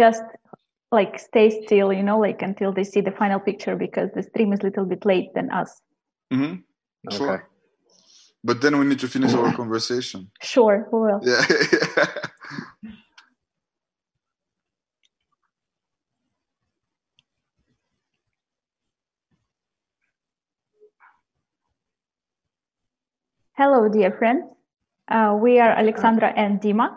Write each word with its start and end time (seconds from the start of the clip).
just 0.00 0.24
like 0.90 1.18
stay 1.18 1.50
still, 1.64 1.92
you 1.92 2.02
know, 2.02 2.18
like 2.18 2.40
until 2.42 2.72
they 2.72 2.84
see 2.84 3.02
the 3.02 3.12
final 3.12 3.38
picture 3.38 3.76
because 3.76 4.08
the 4.14 4.22
stream 4.22 4.52
is 4.54 4.60
a 4.60 4.64
little 4.64 4.86
bit 4.86 5.04
late 5.04 5.28
than 5.34 5.50
us. 5.50 5.82
Mm-hmm. 6.32 6.54
Sure. 7.16 7.34
Okay. 7.34 7.44
But 8.42 8.62
then 8.62 8.78
we 8.78 8.86
need 8.86 9.00
to 9.00 9.08
finish 9.08 9.34
our 9.34 9.52
conversation. 9.52 10.30
Sure, 10.42 10.88
we 10.90 10.98
will. 11.00 11.20
Yeah. 11.22 11.44
Hello, 23.52 23.88
dear 23.90 24.12
friends. 24.18 24.44
Uh, 25.06 25.36
we 25.38 25.60
are 25.60 25.72
Alexandra 25.82 26.32
and 26.34 26.62
Dima, 26.62 26.96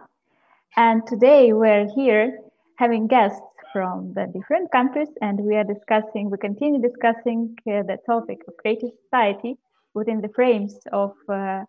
and 0.78 1.06
today 1.06 1.52
we're 1.52 1.90
here 1.94 2.40
having 2.78 3.08
guests 3.08 3.42
from 3.72 4.14
the 4.14 4.28
different 4.34 4.72
countries, 4.72 5.10
and 5.22 5.40
we 5.40 5.56
are 5.56 5.64
discussing, 5.64 6.30
we 6.30 6.38
continue 6.38 6.82
discussing 6.82 7.56
uh, 7.68 7.82
the 7.84 7.98
topic 8.06 8.40
of 8.48 8.56
creative 8.58 8.92
society 9.04 9.56
within 9.94 10.22
the 10.22 10.30
frames 10.30 10.80
of 10.92 11.12
uh, 11.30 11.64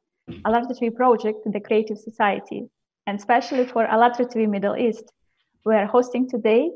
ALLATRA 0.44 0.75
TV 0.78 0.94
project, 0.94 1.38
the 1.47 1.60
Creative 1.60 1.98
Society, 1.98 2.69
and 3.06 3.19
especially 3.19 3.66
for 3.66 3.87
ALLATRA 3.87 4.26
TV 4.26 4.48
Middle 4.48 4.76
East. 4.76 5.04
We 5.64 5.75
are 5.75 5.87
hosting 5.87 6.28
today 6.28 6.70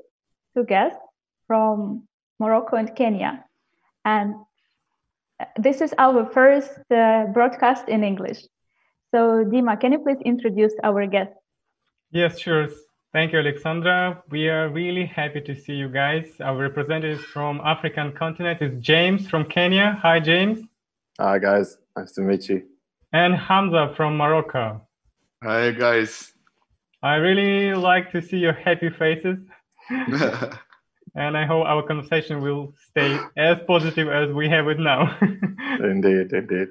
two 0.54 0.64
guests 0.64 0.98
from 1.46 2.08
Morocco 2.38 2.76
and 2.76 2.94
Kenya, 2.96 3.44
and 4.04 4.34
this 5.56 5.80
is 5.80 5.94
our 5.98 6.24
first 6.24 6.78
uh, 6.90 7.26
broadcast 7.26 7.88
in 7.88 8.02
English. 8.02 8.40
So, 9.10 9.44
Dima, 9.44 9.80
can 9.80 9.92
you 9.92 10.00
please 10.00 10.20
introduce 10.24 10.74
our 10.82 11.06
guest? 11.06 11.32
Yes, 12.10 12.38
sure. 12.38 12.68
Thank 13.10 13.32
you, 13.32 13.38
Alexandra. 13.38 14.22
We 14.30 14.50
are 14.50 14.68
really 14.68 15.06
happy 15.06 15.40
to 15.40 15.54
see 15.56 15.72
you 15.72 15.88
guys. 15.88 16.26
Our 16.40 16.58
representative 16.58 17.22
from 17.24 17.58
African 17.64 18.12
continent 18.12 18.60
is 18.60 18.78
James 18.80 19.26
from 19.26 19.46
Kenya. 19.46 19.98
Hi, 20.02 20.20
James. 20.20 20.58
Hi, 21.18 21.38
guys. 21.38 21.78
Nice 21.96 22.12
to 22.12 22.20
meet 22.20 22.50
you. 22.50 22.64
And 23.14 23.34
Hamza 23.34 23.94
from 23.96 24.18
Morocco. 24.18 24.82
Hi, 25.42 25.70
guys. 25.70 26.34
I 27.02 27.14
really 27.14 27.72
like 27.72 28.12
to 28.12 28.20
see 28.20 28.36
your 28.36 28.52
happy 28.52 28.90
faces. 28.90 29.38
and 31.14 31.34
I 31.34 31.46
hope 31.46 31.64
our 31.64 31.82
conversation 31.84 32.42
will 32.42 32.74
stay 32.90 33.18
as 33.38 33.56
positive 33.66 34.08
as 34.08 34.34
we 34.34 34.50
have 34.50 34.68
it 34.68 34.78
now. 34.78 35.16
indeed, 35.80 36.30
indeed. 36.30 36.68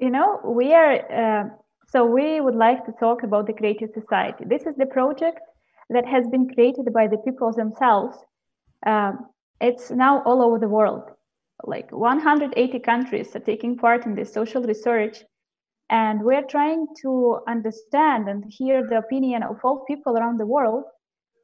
You 0.00 0.10
know, 0.10 0.40
we 0.44 0.72
are, 0.72 0.94
uh, 1.12 1.48
so 1.94 2.04
we 2.04 2.40
would 2.40 2.56
like 2.56 2.84
to 2.86 2.92
talk 2.98 3.22
about 3.22 3.46
the 3.46 3.52
Creative 3.52 3.88
Society. 3.94 4.44
This 4.44 4.66
is 4.66 4.74
the 4.76 4.86
project 4.86 5.38
that 5.90 6.04
has 6.04 6.26
been 6.26 6.52
created 6.52 6.92
by 6.92 7.06
the 7.06 7.18
people 7.18 7.52
themselves. 7.52 8.16
Um, 8.84 9.26
it's 9.60 9.92
now 9.92 10.20
all 10.24 10.42
over 10.42 10.58
the 10.58 10.68
world. 10.68 11.04
Like 11.62 11.92
180 11.92 12.80
countries 12.80 13.36
are 13.36 13.46
taking 13.52 13.76
part 13.76 14.06
in 14.06 14.16
this 14.16 14.32
social 14.32 14.62
research. 14.64 15.22
And 15.88 16.24
we're 16.24 16.42
trying 16.42 16.88
to 17.02 17.38
understand 17.46 18.28
and 18.28 18.44
hear 18.48 18.84
the 18.84 18.98
opinion 18.98 19.44
of 19.44 19.60
all 19.62 19.84
people 19.86 20.18
around 20.18 20.40
the 20.40 20.46
world 20.46 20.82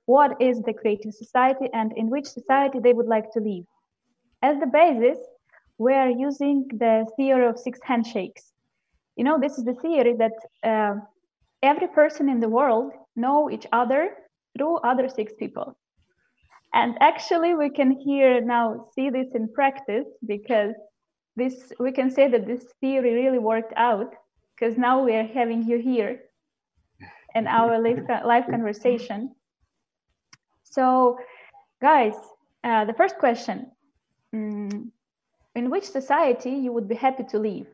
what 0.06 0.42
is 0.42 0.60
the 0.62 0.72
creative 0.72 1.14
society 1.14 1.68
and 1.72 1.92
in 1.96 2.10
which 2.10 2.26
society 2.26 2.80
they 2.80 2.92
would 2.92 3.06
like 3.06 3.30
to 3.34 3.38
live. 3.38 3.66
As 4.42 4.58
the 4.58 4.66
basis, 4.66 5.18
we 5.78 5.92
are 5.92 6.10
using 6.10 6.66
the 6.72 7.06
theory 7.16 7.46
of 7.46 7.56
six 7.56 7.78
handshakes. 7.84 8.49
You 9.20 9.25
know, 9.25 9.38
this 9.38 9.58
is 9.58 9.64
the 9.66 9.75
theory 9.75 10.14
that 10.16 10.32
uh, 10.64 10.94
every 11.62 11.88
person 11.88 12.31
in 12.31 12.41
the 12.41 12.48
world 12.48 12.94
know 13.16 13.50
each 13.50 13.66
other 13.70 14.16
through 14.56 14.78
other 14.78 15.10
six 15.10 15.34
people. 15.38 15.76
And 16.72 16.97
actually, 17.03 17.54
we 17.54 17.69
can 17.69 17.91
here 17.91 18.41
now 18.41 18.86
see 18.94 19.10
this 19.10 19.28
in 19.34 19.53
practice 19.53 20.06
because 20.26 20.75
this 21.36 21.70
we 21.78 21.92
can 21.92 22.10
say 22.10 22.28
that 22.28 22.47
this 22.47 22.64
theory 22.80 23.12
really 23.12 23.38
worked 23.38 23.75
out 23.76 24.10
because 24.54 24.78
now 24.78 25.04
we 25.04 25.12
are 25.12 25.26
having 25.26 25.64
you 25.69 25.76
here 25.76 26.22
in 27.34 27.47
our 27.47 27.78
live, 27.78 28.03
live 28.25 28.47
conversation. 28.54 29.34
So, 30.64 31.19
guys, 31.82 32.14
uh, 32.64 32.86
the 32.86 32.94
first 32.94 33.19
question 33.19 33.70
um, 34.32 34.92
In 35.54 35.69
which 35.69 35.84
society 35.84 36.53
you 36.53 36.72
would 36.72 36.89
be 36.89 36.94
happy 36.94 37.24
to 37.24 37.39
live? 37.39 37.66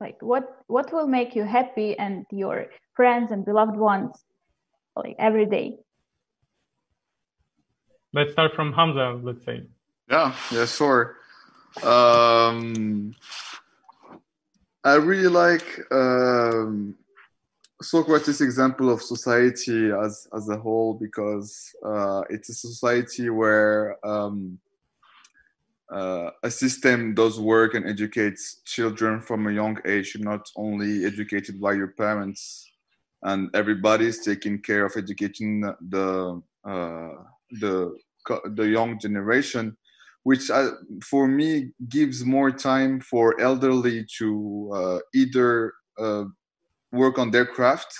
Like, 0.00 0.16
what, 0.20 0.44
what 0.68 0.92
will 0.92 1.08
make 1.08 1.34
you 1.34 1.44
happy 1.44 1.98
and 1.98 2.24
your 2.30 2.66
friends 2.94 3.32
and 3.32 3.44
beloved 3.44 3.76
ones 3.76 4.12
like 4.94 5.16
every 5.18 5.46
day? 5.46 5.78
Let's 8.12 8.32
start 8.32 8.54
from 8.54 8.72
Hamza, 8.72 9.20
let's 9.22 9.44
say. 9.44 9.62
Yeah, 10.10 10.34
yeah, 10.50 10.64
sure. 10.64 11.16
Um, 11.82 13.14
I 14.84 14.94
really 14.94 15.28
like 15.28 15.80
um, 15.90 16.94
Socrates' 17.82 18.40
example 18.40 18.90
of 18.90 19.02
society 19.02 19.90
as 19.90 20.26
as 20.34 20.48
a 20.48 20.56
whole 20.56 20.94
because 20.94 21.74
uh, 21.84 22.22
it's 22.30 22.48
a 22.48 22.54
society 22.54 23.28
where 23.28 23.98
um, 24.06 24.58
uh, 25.90 26.30
a 26.42 26.50
system 26.50 27.14
does 27.14 27.40
work 27.40 27.74
and 27.74 27.88
educates 27.88 28.60
children 28.64 29.20
from 29.20 29.46
a 29.46 29.52
young 29.52 29.78
age. 29.86 30.14
You're 30.14 30.28
not 30.28 30.50
only 30.56 31.04
educated 31.04 31.60
by 31.60 31.72
your 31.72 31.88
parents, 31.88 32.70
and 33.22 33.50
everybody's 33.54 34.24
taking 34.24 34.60
care 34.60 34.84
of 34.84 34.92
educating 34.96 35.60
the 35.62 36.42
uh, 36.64 37.10
the 37.60 37.96
the 38.44 38.68
young 38.68 38.98
generation, 38.98 39.76
which 40.24 40.50
uh, 40.50 40.72
for 41.02 41.26
me 41.26 41.70
gives 41.88 42.22
more 42.22 42.50
time 42.50 43.00
for 43.00 43.40
elderly 43.40 44.04
to 44.18 44.70
uh, 44.74 44.98
either 45.14 45.72
uh, 45.98 46.24
work 46.92 47.18
on 47.18 47.30
their 47.30 47.46
craft 47.46 47.94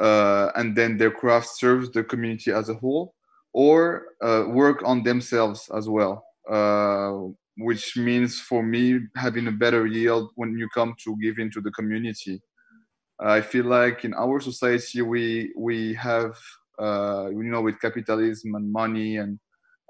uh, 0.00 0.50
and 0.56 0.74
then 0.74 0.98
their 0.98 1.12
craft 1.12 1.46
serves 1.46 1.90
the 1.92 2.02
community 2.02 2.50
as 2.50 2.68
a 2.68 2.74
whole 2.74 3.14
or 3.52 4.06
work 4.48 4.82
on 4.84 5.02
themselves 5.02 5.70
as 5.76 5.88
well 5.88 6.24
uh, 6.50 7.12
which 7.58 7.96
means 7.96 8.40
for 8.40 8.62
me 8.62 9.00
having 9.16 9.46
a 9.46 9.52
better 9.52 9.86
yield 9.86 10.30
when 10.36 10.56
you 10.58 10.68
come 10.74 10.94
to 11.04 11.16
give 11.22 11.38
into 11.38 11.60
the 11.60 11.70
community. 11.72 12.40
I 13.20 13.40
feel 13.40 13.66
like 13.66 14.04
in 14.04 14.14
our 14.14 14.40
society 14.40 15.02
we 15.02 15.52
we 15.56 15.94
have 15.94 16.36
uh, 16.78 17.28
you 17.30 17.44
know 17.44 17.60
with 17.60 17.80
capitalism 17.80 18.54
and 18.54 18.72
money 18.72 19.18
and 19.18 19.38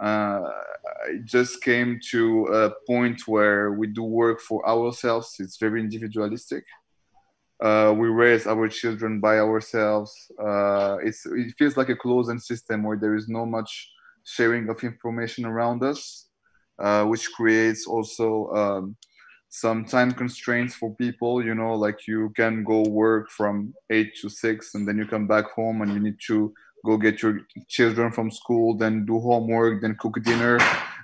uh, 0.03 0.51
it 1.09 1.25
just 1.25 1.63
came 1.63 2.01
to 2.11 2.47
a 2.47 2.71
point 2.87 3.23
where 3.27 3.73
we 3.73 3.87
do 3.87 4.03
work 4.03 4.41
for 4.41 4.69
ourselves. 4.69 5.37
It's 5.39 5.59
very 5.59 5.81
individualistic. 5.81 6.65
Uh, 7.63 7.95
we 7.97 8.09
raise 8.09 8.47
our 8.49 8.67
children 8.67 9.21
by 9.21 9.39
ourselves. 9.39 10.13
Uh, 10.37 10.97
it 11.03 11.15
feels 11.57 11.77
like 11.77 11.89
a 11.89 11.97
closed 11.97 12.41
system 12.43 12.83
where 12.83 12.97
there 12.97 13.15
is 13.15 13.29
no 13.29 13.47
much 13.47 13.89
sharing 14.25 14.69
of 14.69 14.83
information 14.83 15.45
around 15.45 15.83
us, 15.85 16.29
uh, 16.79 17.05
which 17.05 17.33
creates 17.33 17.87
also 17.87 18.49
um, 18.53 18.97
some 19.49 19.85
time 19.85 20.13
constraints 20.13 20.75
for 20.75 20.95
people. 20.97 21.45
You 21.45 21.55
know, 21.55 21.75
like 21.75 22.07
you 22.07 22.33
can 22.37 22.65
go 22.65 22.83
work 22.89 23.31
from 23.31 23.75
eight 23.91 24.15
to 24.21 24.29
six, 24.29 24.75
and 24.75 24.87
then 24.87 24.99
you 24.99 25.07
come 25.07 25.27
back 25.27 25.51
home 25.51 25.83
and 25.83 25.93
you 25.93 26.01
need 26.01 26.19
to 26.29 26.53
go 26.85 26.97
get 26.97 27.23
your 27.23 27.41
children 27.69 28.11
from 28.11 28.31
school, 28.31 28.77
then 28.77 29.07
do 29.07 29.21
homework, 29.21 29.81
then 29.81 29.97
cook 30.01 30.21
dinner, 30.25 30.59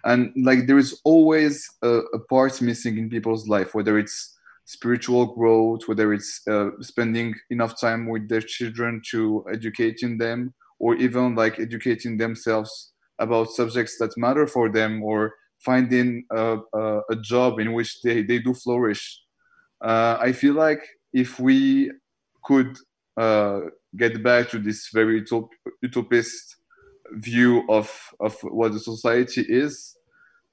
and 0.05 0.33
like 0.45 0.67
there 0.67 0.79
is 0.79 1.01
always 1.05 1.69
a, 1.83 2.01
a 2.13 2.19
part 2.19 2.61
missing 2.61 2.99
in 2.99 3.09
people's 3.09 3.47
life, 3.47 3.75
whether 3.75 3.97
it's 3.99 4.37
spiritual 4.65 5.27
growth, 5.35 5.83
whether 5.87 6.13
it's 6.13 6.43
uh, 6.49 6.71
spending 6.81 7.35
enough 7.51 7.81
time 7.81 8.09
with 8.09 8.29
their 8.29 8.43
children 8.43 9.01
to 9.11 9.45
educating 9.53 10.19
them, 10.19 10.53
or 10.79 10.97
even 10.97 11.35
like 11.35 11.59
educating 11.61 12.17
themselves 12.17 12.93
about 13.19 13.51
subjects 13.51 13.99
that 13.99 14.17
matter 14.17 14.47
for 14.47 14.69
them, 14.69 15.03
or 15.03 15.35
finding 15.65 16.25
a, 16.31 16.59
a, 16.75 17.01
a 17.11 17.17
job 17.17 17.59
in 17.59 17.73
which 17.73 18.01
they, 18.03 18.23
they 18.23 18.39
do 18.39 18.55
flourish. 18.55 19.21
Uh, 19.81 20.17
I 20.21 20.33
feel 20.33 20.55
like 20.55 20.83
if 21.13 21.39
we 21.39 21.91
could 22.45 22.77
uh, 23.17 23.61
get 23.97 24.23
back 24.23 24.49
to 24.51 24.59
this 24.59 24.89
very 24.93 25.23
utop- 25.23 25.49
utopist 25.83 26.57
view 27.13 27.65
of, 27.69 27.91
of 28.21 28.37
what 28.43 28.73
the 28.73 28.81
society 28.81 29.45
is, 29.49 29.97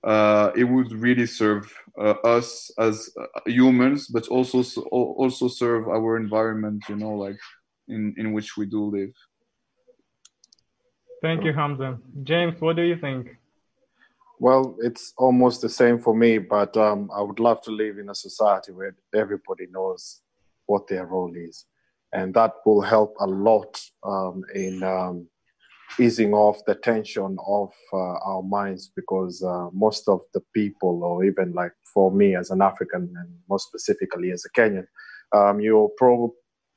uh, 0.03 0.51
it 0.55 0.65
would 0.65 0.91
really 0.91 1.25
serve 1.25 1.73
uh, 1.99 2.13
us 2.23 2.71
as 2.77 3.09
uh, 3.19 3.25
humans, 3.47 4.07
but 4.07 4.27
also 4.27 4.61
also 4.91 5.47
serve 5.47 5.87
our 5.87 6.17
environment. 6.17 6.83
You 6.87 6.95
know, 6.95 7.15
like 7.15 7.39
in 7.87 8.13
in 8.15 8.31
which 8.31 8.55
we 8.55 8.67
do 8.67 8.83
live. 8.83 9.13
Thank 11.23 11.43
you, 11.43 11.53
Hamza. 11.53 11.97
James, 12.23 12.61
what 12.61 12.75
do 12.75 12.83
you 12.83 12.97
think? 12.97 13.35
Well, 14.45 14.77
it's 14.79 15.11
almost 15.17 15.63
the 15.63 15.69
same 15.69 15.97
for 15.97 16.15
me, 16.15 16.37
but 16.37 16.77
um, 16.77 17.09
I 17.11 17.19
would 17.23 17.39
love 17.39 17.63
to 17.63 17.71
live 17.71 17.97
in 17.97 18.09
a 18.09 18.13
society 18.13 18.71
where 18.71 18.95
everybody 19.15 19.65
knows 19.71 20.21
what 20.67 20.87
their 20.87 21.07
role 21.07 21.33
is, 21.35 21.65
and 22.13 22.31
that 22.35 22.51
will 22.63 22.81
help 22.81 23.15
a 23.19 23.25
lot 23.25 23.81
um, 24.03 24.43
in 24.53 24.83
um, 24.83 25.27
easing 25.99 26.35
off 26.35 26.63
the 26.67 26.75
tension 26.75 27.37
of 27.47 27.73
uh, 27.91 28.17
our 28.29 28.43
minds 28.43 28.91
because 28.95 29.41
uh, 29.41 29.69
most 29.73 30.07
of 30.07 30.21
the 30.35 30.41
people, 30.53 31.03
or 31.03 31.25
even 31.25 31.51
like 31.53 31.73
for 31.91 32.11
me 32.11 32.35
as 32.35 32.51
an 32.51 32.61
African 32.61 33.11
and 33.17 33.29
more 33.49 33.57
specifically 33.57 34.29
as 34.29 34.45
a 34.45 34.51
Kenyan, 34.51 34.85
um, 35.31 35.59
you're 35.59 35.89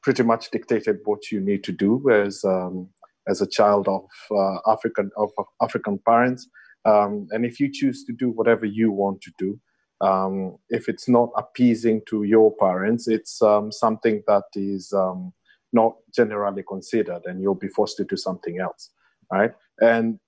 pretty 0.02 0.22
much 0.22 0.50
dictated 0.50 1.00
what 1.04 1.30
you 1.30 1.38
need 1.38 1.62
to 1.64 1.72
do 1.72 2.08
as 2.08 2.42
um, 2.46 2.88
as 3.28 3.42
a 3.42 3.46
child 3.46 3.88
of 3.88 4.08
uh, 4.30 4.56
African 4.66 5.10
of 5.18 5.28
African 5.60 5.98
parents. 5.98 6.48
Um, 6.84 7.28
and 7.30 7.44
if 7.44 7.60
you 7.60 7.70
choose 7.72 8.04
to 8.04 8.12
do 8.12 8.30
whatever 8.30 8.66
you 8.66 8.90
want 8.90 9.20
to 9.22 9.32
do, 9.38 9.60
um, 10.00 10.56
if 10.68 10.88
it's 10.88 11.08
not 11.08 11.30
appeasing 11.36 12.02
to 12.08 12.22
your 12.22 12.54
parents, 12.56 13.08
it's 13.08 13.42
um, 13.42 13.72
something 13.72 14.22
that 14.26 14.44
is 14.54 14.92
um, 14.92 15.32
not 15.72 15.96
generally 16.14 16.62
considered, 16.62 17.22
and 17.24 17.42
you'll 17.42 17.54
be 17.54 17.68
forced 17.68 17.96
to 17.96 18.04
do 18.04 18.16
something 18.16 18.60
else, 18.60 18.90
right? 19.32 19.52
And 19.80 20.18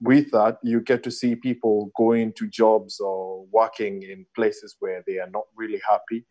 with 0.00 0.30
that, 0.30 0.58
you 0.62 0.80
get 0.80 1.02
to 1.04 1.10
see 1.10 1.34
people 1.34 1.90
going 1.96 2.32
to 2.34 2.46
jobs 2.48 3.00
or 3.00 3.46
working 3.50 4.02
in 4.02 4.26
places 4.34 4.76
where 4.78 5.02
they 5.06 5.18
are 5.18 5.30
not 5.30 5.44
really 5.56 5.80
happy. 5.88 6.24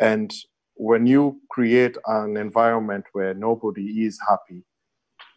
And 0.00 0.32
when 0.74 1.06
you 1.06 1.40
create 1.50 1.96
an 2.06 2.36
environment 2.36 3.04
where 3.12 3.34
nobody 3.34 4.06
is 4.06 4.18
happy, 4.28 4.62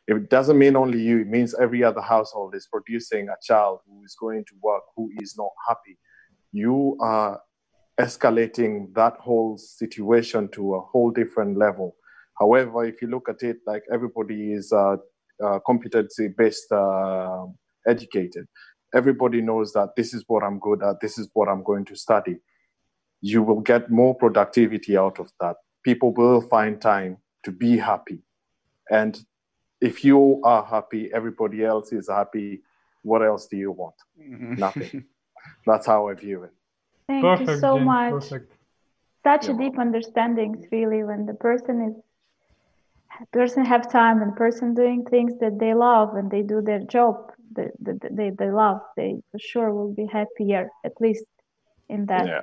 it 0.08 0.30
doesn't 0.30 0.58
mean 0.58 0.76
only 0.76 1.02
you, 1.02 1.20
it 1.20 1.28
means 1.28 1.56
every 1.56 1.84
other 1.84 2.02
household 2.02 2.56
is 2.56 2.68
producing 2.68 3.30
a 3.30 3.36
child 3.44 3.80
who 3.88 4.04
is 4.04 4.16
going 4.20 4.44
to 4.46 4.54
work 4.62 4.84
who 4.96 5.10
is 5.20 5.36
not 5.38 5.52
happy. 5.68 5.98
You 6.52 6.98
are 7.02 7.40
escalating 8.00 8.94
that 8.96 9.18
whole 9.18 9.58
situation 9.58 10.50
to 10.50 10.76
a 10.76 10.82
whole 10.82 11.12
different 11.12 11.58
level. 11.58 11.96
However, 12.40 12.84
if 12.86 13.02
you 13.02 13.08
look 13.08 13.30
at 13.30 13.44
it, 13.44 13.58
like 13.68 13.84
everybody 13.94 14.54
is 14.54 14.74
uh, 14.74 14.98
uh, 15.44 15.60
competency 15.66 16.30
based 16.30 16.72
uh, 16.72 17.46
educated, 17.88 18.48
everybody 18.96 19.42
knows 19.42 19.72
that 19.74 19.90
this 19.96 20.14
is 20.14 20.24
what 20.28 20.44
I'm 20.44 20.60
good 20.60 20.84
at, 20.84 21.00
this 21.00 21.18
is 21.18 21.30
what 21.34 21.48
I'm 21.48 21.64
going 21.64 21.86
to 21.86 21.96
study. 21.96 22.38
You 23.22 23.44
will 23.44 23.62
get 23.62 23.92
more 23.92 24.16
productivity 24.16 24.98
out 24.98 25.20
of 25.20 25.32
that. 25.40 25.58
People 25.84 26.14
will 26.14 26.42
find 26.42 26.82
time 26.82 27.18
to 27.44 27.52
be 27.52 27.78
happy. 27.78 28.24
And 28.90 29.24
if 29.82 30.06
you 30.06 30.40
are 30.44 30.64
happy, 30.64 31.10
everybody 31.14 31.66
else 31.66 31.92
is 31.92 32.08
happy. 32.08 32.62
What 33.02 33.24
else 33.24 33.48
do 33.48 33.58
you 33.58 33.72
want? 33.72 33.96
Mm-hmm. 34.20 34.56
Nothing. 34.56 35.06
That's 35.66 35.88
how 35.88 36.08
I 36.10 36.14
view 36.14 36.44
it. 36.44 36.54
Thank 37.08 37.24
Perfect, 37.24 37.50
you 37.50 37.60
so 37.60 37.76
James. 37.76 37.86
much. 37.86 38.12
Perfect. 38.12 38.54
Such 39.24 39.50
a 39.50 39.54
deep 39.54 39.78
understanding, 39.78 40.68
really, 40.72 41.04
when 41.04 41.26
the 41.26 41.34
person 41.34 41.82
is 41.90 41.96
person 43.34 43.64
have 43.66 43.92
time 43.92 44.22
and 44.22 44.36
person 44.36 44.74
doing 44.74 45.06
things 45.06 45.34
that 45.40 45.60
they 45.60 45.74
love 45.74 46.16
and 46.16 46.32
they 46.32 46.42
do 46.42 46.62
their 46.62 46.80
job 46.80 47.32
that, 47.54 47.72
they, 48.12 48.32
they 48.32 48.50
love, 48.50 48.80
they 48.96 49.22
for 49.32 49.40
sure 49.40 49.74
will 49.74 49.94
be 49.94 50.08
happier, 50.08 50.70
at 50.84 50.94
least 51.00 51.26
in 51.90 52.06
that. 52.08 52.26
Yeah. 52.26 52.42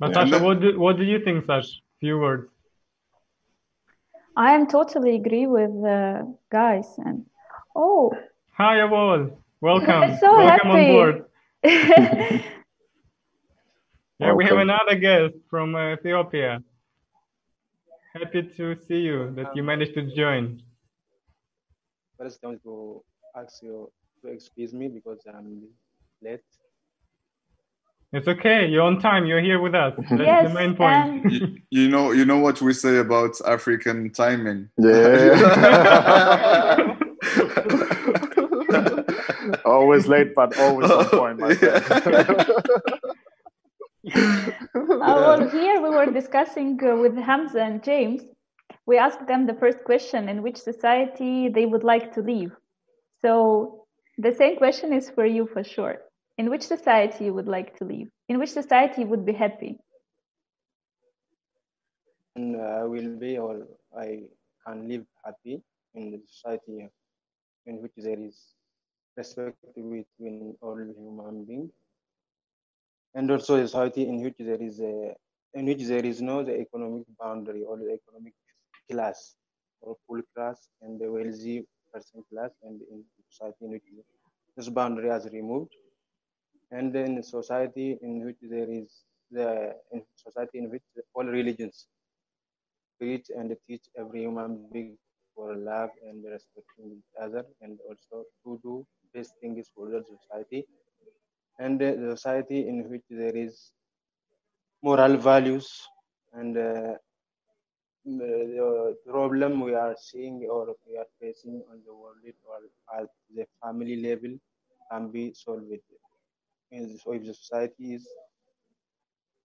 Natasha, 0.00 0.36
yeah. 0.36 0.42
what 0.42 0.60
do, 0.60 0.78
what 0.78 0.96
do 0.96 1.04
you 1.04 1.22
think, 1.24 1.44
Sash? 1.46 1.82
Few 2.00 2.18
words. 2.18 2.48
I 4.38 4.52
am 4.54 4.68
totally 4.68 5.16
agree 5.16 5.48
with 5.48 5.72
the 5.82 6.32
guys 6.48 6.86
and 6.98 7.26
oh. 7.74 8.12
Hi, 8.56 8.76
Awol. 8.78 9.36
Welcome. 9.60 10.16
so 10.20 10.38
Welcome 10.38 10.70
happy. 10.70 10.86
on 10.86 10.92
board. 10.92 11.24
yeah, 11.64 12.40
Welcome. 14.20 14.36
we 14.36 14.44
have 14.44 14.58
another 14.58 14.94
guest 14.94 15.34
from 15.50 15.74
uh, 15.74 15.94
Ethiopia. 15.94 16.62
Happy 18.14 18.44
to 18.56 18.76
see 18.86 19.00
you 19.00 19.32
that 19.34 19.56
you 19.56 19.64
managed 19.64 19.94
to 19.94 20.02
join. 20.14 20.62
First, 22.16 22.38
I 22.44 22.46
want 22.46 22.62
to 22.62 23.02
ask 23.34 23.60
you 23.60 23.90
to 24.22 24.28
excuse 24.28 24.72
me 24.72 24.86
because 24.86 25.18
I'm 25.26 25.66
late. 26.22 26.46
It's 28.10 28.26
okay. 28.26 28.66
You're 28.66 28.84
on 28.84 29.00
time. 29.00 29.26
You're 29.26 29.42
here 29.42 29.60
with 29.60 29.74
us. 29.74 29.92
That's 29.98 30.22
yes, 30.22 30.48
the 30.48 30.54
main 30.54 30.74
point. 30.74 31.30
you, 31.40 31.58
you, 31.70 31.88
know, 31.88 32.12
you 32.12 32.24
know 32.24 32.38
what 32.38 32.62
we 32.62 32.72
say 32.72 32.96
about 32.98 33.38
African 33.46 34.10
timing. 34.10 34.70
Yeah. 34.78 36.94
always 39.64 40.06
late, 40.06 40.34
but 40.34 40.58
always 40.58 40.90
on 40.90 41.04
point. 41.06 41.38
My 41.38 41.52
uh, 41.52 42.44
well, 44.74 45.48
here 45.48 45.80
we 45.80 45.88
were 45.90 46.06
discussing 46.06 46.78
uh, 46.82 46.96
with 46.96 47.16
Hamza 47.16 47.62
and 47.62 47.82
James. 47.82 48.22
We 48.86 48.98
asked 48.98 49.26
them 49.26 49.46
the 49.46 49.54
first 49.54 49.84
question 49.84 50.28
in 50.28 50.42
which 50.42 50.56
society 50.56 51.48
they 51.48 51.66
would 51.66 51.84
like 51.84 52.12
to 52.14 52.20
live. 52.20 52.52
So 53.22 53.84
the 54.18 54.32
same 54.32 54.56
question 54.56 54.92
is 54.92 55.10
for 55.10 55.26
you 55.26 55.48
for 55.52 55.64
sure 55.64 55.98
in 56.38 56.48
which 56.50 56.62
society 56.62 57.24
you 57.26 57.34
would 57.34 57.48
like 57.48 57.76
to 57.78 57.84
live? 57.84 58.08
In 58.28 58.38
which 58.38 58.50
society 58.50 59.02
you 59.02 59.08
would 59.08 59.26
be 59.26 59.32
happy? 59.32 59.78
And 62.36 62.56
uh, 62.56 62.80
i 62.82 62.84
will 62.84 63.16
be 63.16 63.36
or 63.38 63.66
i 63.98 64.22
can 64.64 64.88
live 64.88 65.04
happy 65.24 65.60
in 65.94 66.10
the 66.12 66.20
society 66.26 66.88
in 67.66 67.82
which 67.82 67.96
there 67.96 68.20
is 68.28 68.36
respect 69.16 69.56
between 69.74 70.54
all 70.60 70.78
human 70.78 71.44
beings. 71.44 71.72
And 73.14 73.30
also 73.30 73.56
a 73.56 73.66
society 73.66 74.06
in 74.08 74.22
which 74.22 74.36
there 74.38 74.62
is 74.62 74.80
a 74.80 75.14
in 75.54 75.66
which 75.66 75.82
there 75.84 76.04
is 76.04 76.22
no 76.22 76.42
the 76.44 76.56
economic 76.60 77.06
boundary 77.18 77.64
or 77.64 77.76
the 77.78 77.90
economic 77.98 78.34
class 78.90 79.34
or 79.80 79.96
poor 80.06 80.22
class 80.34 80.68
and 80.82 81.00
the 81.00 81.10
wealthy 81.10 81.66
person 81.92 82.22
class 82.30 82.50
and 82.62 82.80
in 82.92 83.02
society 83.30 83.64
in 83.64 83.70
which 83.72 83.82
this 84.56 84.68
boundary 84.68 85.10
is 85.10 85.26
removed 85.32 85.72
and 86.70 86.94
in 86.96 87.22
society 87.22 87.98
in 88.02 88.24
which 88.24 88.40
there 88.42 88.70
is 88.70 89.04
the 89.30 89.48
in 89.92 90.02
society 90.16 90.58
in 90.58 90.70
which 90.70 90.82
all 91.14 91.24
religions 91.24 91.86
preach 92.98 93.26
and 93.38 93.54
teach 93.66 93.84
every 94.00 94.20
human 94.22 94.52
being 94.72 94.96
for 95.34 95.54
love 95.56 95.90
and 96.08 96.24
respecting 96.34 96.86
each 96.98 97.12
other 97.24 97.44
and 97.62 97.78
also 97.88 98.24
to 98.44 98.58
do 98.62 98.86
best 99.14 99.32
things 99.40 99.68
for 99.74 99.88
the 99.90 100.02
society. 100.14 100.66
And 101.58 101.80
the 101.80 102.16
society 102.16 102.68
in 102.68 102.88
which 102.90 103.04
there 103.10 103.36
is 103.36 103.72
moral 104.82 105.16
values 105.16 105.68
and 106.32 106.56
uh, 106.56 106.94
the 108.04 108.96
problem 109.06 109.60
we 109.60 109.74
are 109.74 109.94
seeing 109.98 110.46
or 110.50 110.74
we 110.86 110.96
are 110.98 111.10
facing 111.20 111.62
on 111.70 111.80
the 111.86 111.94
world 111.94 112.24
or 112.50 113.00
at 113.00 113.08
the 113.36 113.46
family 113.62 113.96
level 114.08 114.32
can 114.90 115.10
be 115.10 115.32
solved 115.34 115.70
in 116.70 116.98
so 116.98 117.12
if 117.12 117.24
the 117.26 117.34
society 117.34 117.94
is 117.94 118.06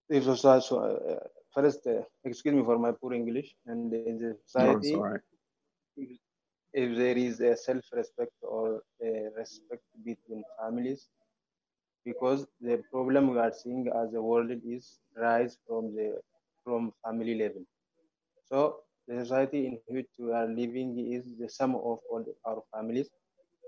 if 0.09 0.23
society 0.23 0.65
so, 0.67 0.77
uh, 0.79 1.19
first 1.55 1.85
uh, 1.87 2.01
excuse 2.23 2.55
me 2.55 2.63
for 2.69 2.77
my 2.85 2.91
poor 2.99 3.13
english 3.13 3.49
and 3.67 3.93
in 3.93 4.17
the 4.23 4.31
society 4.45 4.95
no, 4.95 5.17
if, 5.97 6.09
if 6.73 6.97
there 6.97 7.17
is 7.17 7.39
a 7.39 7.55
self-respect 7.55 8.33
or 8.43 8.81
a 9.09 9.11
respect 9.37 9.83
between 10.05 10.43
families 10.59 11.09
because 12.05 12.45
the 12.61 12.77
problem 12.91 13.31
we 13.31 13.39
are 13.39 13.53
seeing 13.53 13.87
as 14.01 14.13
a 14.13 14.21
world 14.21 14.51
is 14.75 14.99
rise 15.15 15.57
from 15.67 15.93
the 15.95 16.07
from 16.63 16.91
family 17.05 17.35
level. 17.35 17.63
So 18.49 18.77
the 19.07 19.19
society 19.23 19.67
in 19.67 19.77
which 19.87 20.09
we 20.19 20.31
are 20.31 20.47
living 20.47 20.89
is 21.15 21.23
the 21.39 21.49
sum 21.49 21.75
of 21.75 21.99
all 22.11 22.23
our 22.45 22.61
families 22.73 23.09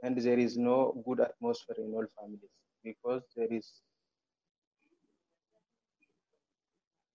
and 0.03 0.17
there 0.17 0.39
is 0.39 0.57
no 0.57 0.77
good 1.05 1.19
atmosphere 1.19 1.77
in 1.79 1.93
all 1.93 2.07
families 2.19 2.53
because 2.83 3.23
there 3.35 3.51
is 3.51 3.81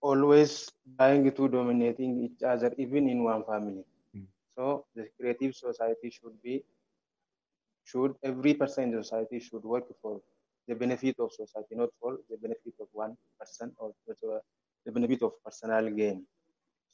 always 0.01 0.71
trying 0.99 1.31
to 1.31 1.49
dominating 1.49 2.13
each 2.25 2.43
other 2.43 2.73
even 2.79 3.09
in 3.09 3.23
one 3.23 3.45
family 3.45 3.85
mm. 4.17 4.27
so 4.55 4.85
the 4.95 5.07
creative 5.19 5.55
society 5.55 6.11
should 6.11 6.37
be 6.43 6.63
should 7.85 8.15
every 8.23 8.55
person 8.55 8.85
in 8.85 8.91
the 8.97 9.03
society 9.03 9.39
should 9.39 9.65
work 9.65 9.87
for 10.01 10.21
the 10.69 10.75
benefit 10.75 11.17
of 11.19 11.33
society 11.33 11.75
not 11.75 11.91
for 12.01 12.19
the 12.31 12.37
benefit 12.37 12.75
of 12.81 12.89
one 12.93 13.17
person 13.39 13.73
or 13.79 13.93
the 14.87 14.93
benefit 14.93 15.23
of 15.23 15.33
personal 15.45 15.91
gain 15.91 16.25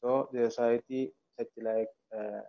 so 0.00 0.28
the 0.32 0.50
society 0.50 1.12
such 1.38 1.52
like 1.62 1.92
uh, 2.18 2.40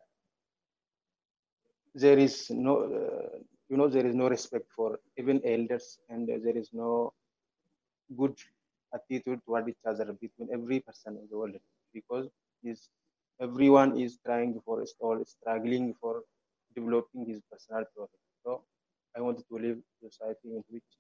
there 2.04 2.20
is 2.28 2.36
no 2.68 2.74
uh, 3.00 3.38
you 3.70 3.78
know 3.78 3.88
there 3.96 4.08
is 4.10 4.16
no 4.22 4.28
respect 4.36 4.68
for 4.78 4.90
even 5.22 5.38
elders 5.54 5.88
and 6.10 6.28
there 6.46 6.58
is 6.64 6.70
no 6.74 6.92
good 8.20 8.36
attitude 8.98 9.40
toward 9.46 9.68
each 9.70 9.84
other 9.92 10.06
between 10.26 10.50
every 10.58 10.80
person 10.80 11.18
in 11.22 11.28
the 11.30 11.38
world 11.38 11.56
because 11.94 12.28
is 12.64 12.90
everyone 13.48 13.92
is 14.06 14.18
trying 14.26 14.54
for 14.66 14.84
all 15.00 15.20
struggling 15.26 15.94
for 16.02 16.16
developing 16.76 17.26
his 17.32 17.42
personal 17.52 17.84
profit 17.96 18.24
so 18.44 18.62
i 19.18 19.22
wanted 19.22 19.46
to 19.52 19.58
live 19.66 19.78
a 19.78 20.10
society 20.10 20.50
in 20.58 20.64
which 20.70 20.92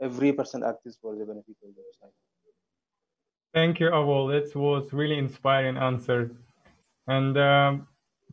every 0.00 0.32
person 0.32 0.62
acts 0.64 0.96
for 1.00 1.14
the 1.16 1.24
benefit 1.24 1.56
of 1.64 1.70
the 1.76 1.82
society. 1.92 2.14
Thank 3.54 3.80
you 3.80 3.90
Awol. 3.90 4.30
that 4.32 4.54
was 4.56 4.92
really 4.92 5.18
inspiring 5.18 5.76
answer. 5.76 6.30
And 7.06 7.36
um, 7.36 7.86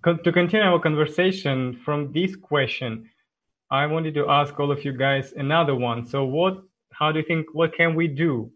to 0.06 0.32
continue 0.32 0.66
our 0.66 0.80
conversation 0.80 1.80
from 1.84 2.12
this 2.14 2.36
question 2.36 3.10
I 3.70 3.86
wanted 3.86 4.14
to 4.14 4.30
ask 4.30 4.58
all 4.60 4.72
of 4.72 4.86
you 4.86 4.94
guys 4.94 5.34
another 5.34 5.76
one. 5.76 6.06
So 6.06 6.24
what, 6.24 6.64
how 6.94 7.12
do 7.12 7.20
you 7.20 7.26
think, 7.26 7.48
what 7.52 7.76
can 7.76 7.96
we 7.96 8.08
do, 8.08 8.50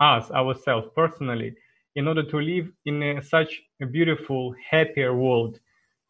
us, 0.00 0.32
ourselves, 0.32 0.88
personally, 0.96 1.54
in 1.94 2.08
order 2.08 2.24
to 2.24 2.40
live 2.40 2.68
in 2.84 3.02
a, 3.02 3.22
such 3.22 3.62
a 3.80 3.86
beautiful, 3.86 4.52
happier 4.68 5.14
world, 5.14 5.60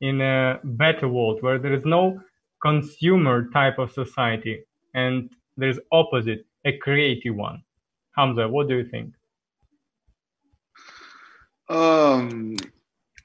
in 0.00 0.22
a 0.22 0.58
better 0.64 1.08
world 1.08 1.42
where 1.42 1.58
there 1.58 1.74
is 1.74 1.84
no 1.84 2.20
consumer 2.62 3.50
type 3.50 3.78
of 3.78 3.92
society 3.92 4.64
and 4.94 5.28
there's 5.58 5.78
opposite, 5.90 6.46
a 6.64 6.78
creative 6.78 7.34
one? 7.34 7.62
Hamza, 8.16 8.48
what 8.48 8.66
do 8.68 8.78
you 8.78 8.88
think? 8.88 9.12
Um, 11.68 12.56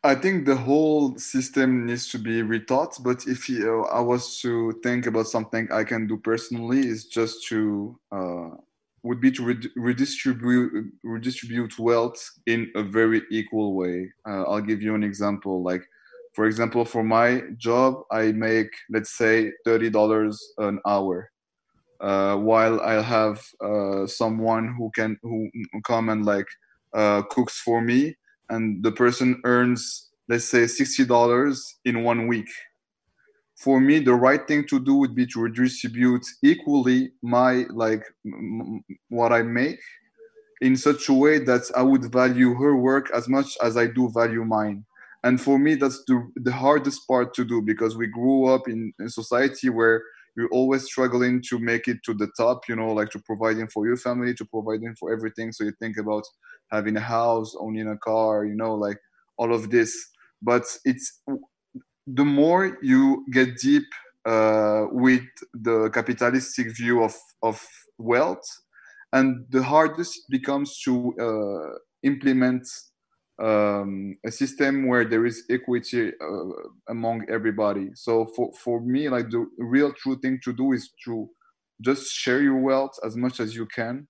I 0.07 0.15
think 0.15 0.45
the 0.45 0.55
whole 0.55 1.17
system 1.17 1.85
needs 1.85 2.07
to 2.13 2.17
be 2.17 2.41
rethought. 2.41 3.03
But 3.03 3.27
if 3.27 3.49
you, 3.49 3.83
I 3.91 3.99
was 3.99 4.39
to 4.39 4.79
think 4.81 5.05
about 5.05 5.27
something 5.27 5.67
I 5.69 5.83
can 5.83 6.07
do 6.07 6.15
personally, 6.15 6.79
is 6.79 7.07
just 7.07 7.45
to 7.49 7.99
uh, 8.13 8.49
would 9.03 9.19
be 9.19 9.31
to 9.31 9.43
re- 9.43 9.71
redistribute 9.75 10.93
redistribute 11.03 11.77
wealth 11.77 12.21
in 12.45 12.71
a 12.75 12.83
very 12.83 13.23
equal 13.29 13.73
way. 13.73 14.09
Uh, 14.25 14.43
I'll 14.43 14.61
give 14.61 14.81
you 14.81 14.95
an 14.95 15.03
example. 15.03 15.61
Like, 15.61 15.83
for 16.33 16.45
example, 16.45 16.85
for 16.85 17.03
my 17.03 17.41
job, 17.57 18.03
I 18.09 18.31
make 18.31 18.71
let's 18.89 19.11
say 19.11 19.51
thirty 19.65 19.89
dollars 19.89 20.53
an 20.57 20.79
hour. 20.87 21.31
Uh, 21.99 22.37
while 22.37 22.79
I'll 22.79 23.03
have 23.03 23.45
uh, 23.59 24.07
someone 24.07 24.73
who 24.77 24.89
can 24.95 25.19
who 25.21 25.49
come 25.83 26.07
and 26.07 26.25
like 26.25 26.47
uh, 26.93 27.23
cooks 27.23 27.59
for 27.59 27.81
me, 27.81 28.15
and 28.49 28.83
the 28.83 28.91
person 28.91 29.41
earns 29.45 30.09
let's 30.29 30.45
say 30.45 30.67
$60 30.67 31.75
in 31.85 32.03
one 32.03 32.27
week. 32.27 32.49
For 33.55 33.79
me 33.79 33.99
the 33.99 34.13
right 34.13 34.45
thing 34.47 34.65
to 34.67 34.79
do 34.79 34.95
would 34.95 35.15
be 35.15 35.25
to 35.27 35.41
redistribute 35.41 36.25
equally 36.43 37.11
my 37.21 37.65
like 37.71 38.03
m- 38.25 38.83
what 39.09 39.31
i 39.33 39.41
make 39.41 39.79
in 40.61 40.77
such 40.77 41.09
a 41.09 41.13
way 41.13 41.39
that 41.39 41.63
i 41.75 41.81
would 41.83 42.11
value 42.11 42.53
her 42.55 42.75
work 42.75 43.11
as 43.13 43.27
much 43.29 43.57
as 43.63 43.77
i 43.77 43.87
do 43.87 44.09
value 44.13 44.45
mine. 44.45 44.85
And 45.23 45.41
for 45.41 45.59
me 45.59 45.75
that's 45.75 46.03
the, 46.07 46.17
the 46.35 46.51
hardest 46.53 47.07
part 47.07 47.33
to 47.35 47.45
do 47.45 47.61
because 47.61 47.97
we 47.97 48.07
grew 48.07 48.47
up 48.47 48.67
in 48.69 48.93
a 49.01 49.09
society 49.09 49.69
where 49.69 50.03
you're 50.37 50.49
always 50.51 50.83
struggling 50.85 51.41
to 51.49 51.59
make 51.59 51.87
it 51.87 51.97
to 52.05 52.13
the 52.13 52.29
top 52.37 52.67
you 52.69 52.75
know 52.75 52.93
like 52.93 53.09
to 53.11 53.19
providing 53.19 53.67
for 53.67 53.87
your 53.87 53.97
family 53.97 54.33
to 54.35 54.45
providing 54.45 54.95
for 54.99 55.13
everything. 55.13 55.51
So 55.51 55.63
you 55.65 55.73
think 55.81 55.97
about 55.97 56.25
having 56.71 56.97
a 56.97 57.01
house 57.01 57.55
owning 57.59 57.87
a 57.87 57.97
car 57.97 58.45
you 58.45 58.55
know 58.55 58.75
like 58.75 58.99
all 59.37 59.53
of 59.53 59.69
this 59.69 59.93
but 60.41 60.63
it's 60.85 61.21
the 62.05 62.25
more 62.25 62.77
you 62.81 63.25
get 63.31 63.57
deep 63.57 63.85
uh, 64.25 64.85
with 64.91 65.23
the 65.53 65.89
capitalistic 65.93 66.75
view 66.75 67.03
of, 67.03 67.15
of 67.41 67.65
wealth 67.97 68.45
and 69.13 69.45
the 69.49 69.63
hardest 69.63 70.29
becomes 70.29 70.79
to 70.83 71.13
uh, 71.19 71.77
implement 72.03 72.67
um, 73.41 74.17
a 74.25 74.31
system 74.31 74.87
where 74.87 75.05
there 75.05 75.25
is 75.25 75.43
equity 75.49 76.11
uh, 76.21 76.89
among 76.89 77.25
everybody. 77.29 77.91
So 77.93 78.25
for, 78.35 78.51
for 78.53 78.81
me, 78.81 79.09
like 79.09 79.29
the 79.29 79.45
real 79.57 79.93
true 79.93 80.19
thing 80.19 80.39
to 80.43 80.53
do 80.53 80.73
is 80.73 80.89
to 81.05 81.29
just 81.81 82.11
share 82.11 82.41
your 82.41 82.57
wealth 82.57 82.97
as 83.05 83.15
much 83.15 83.39
as 83.39 83.55
you 83.55 83.65
can. 83.67 84.07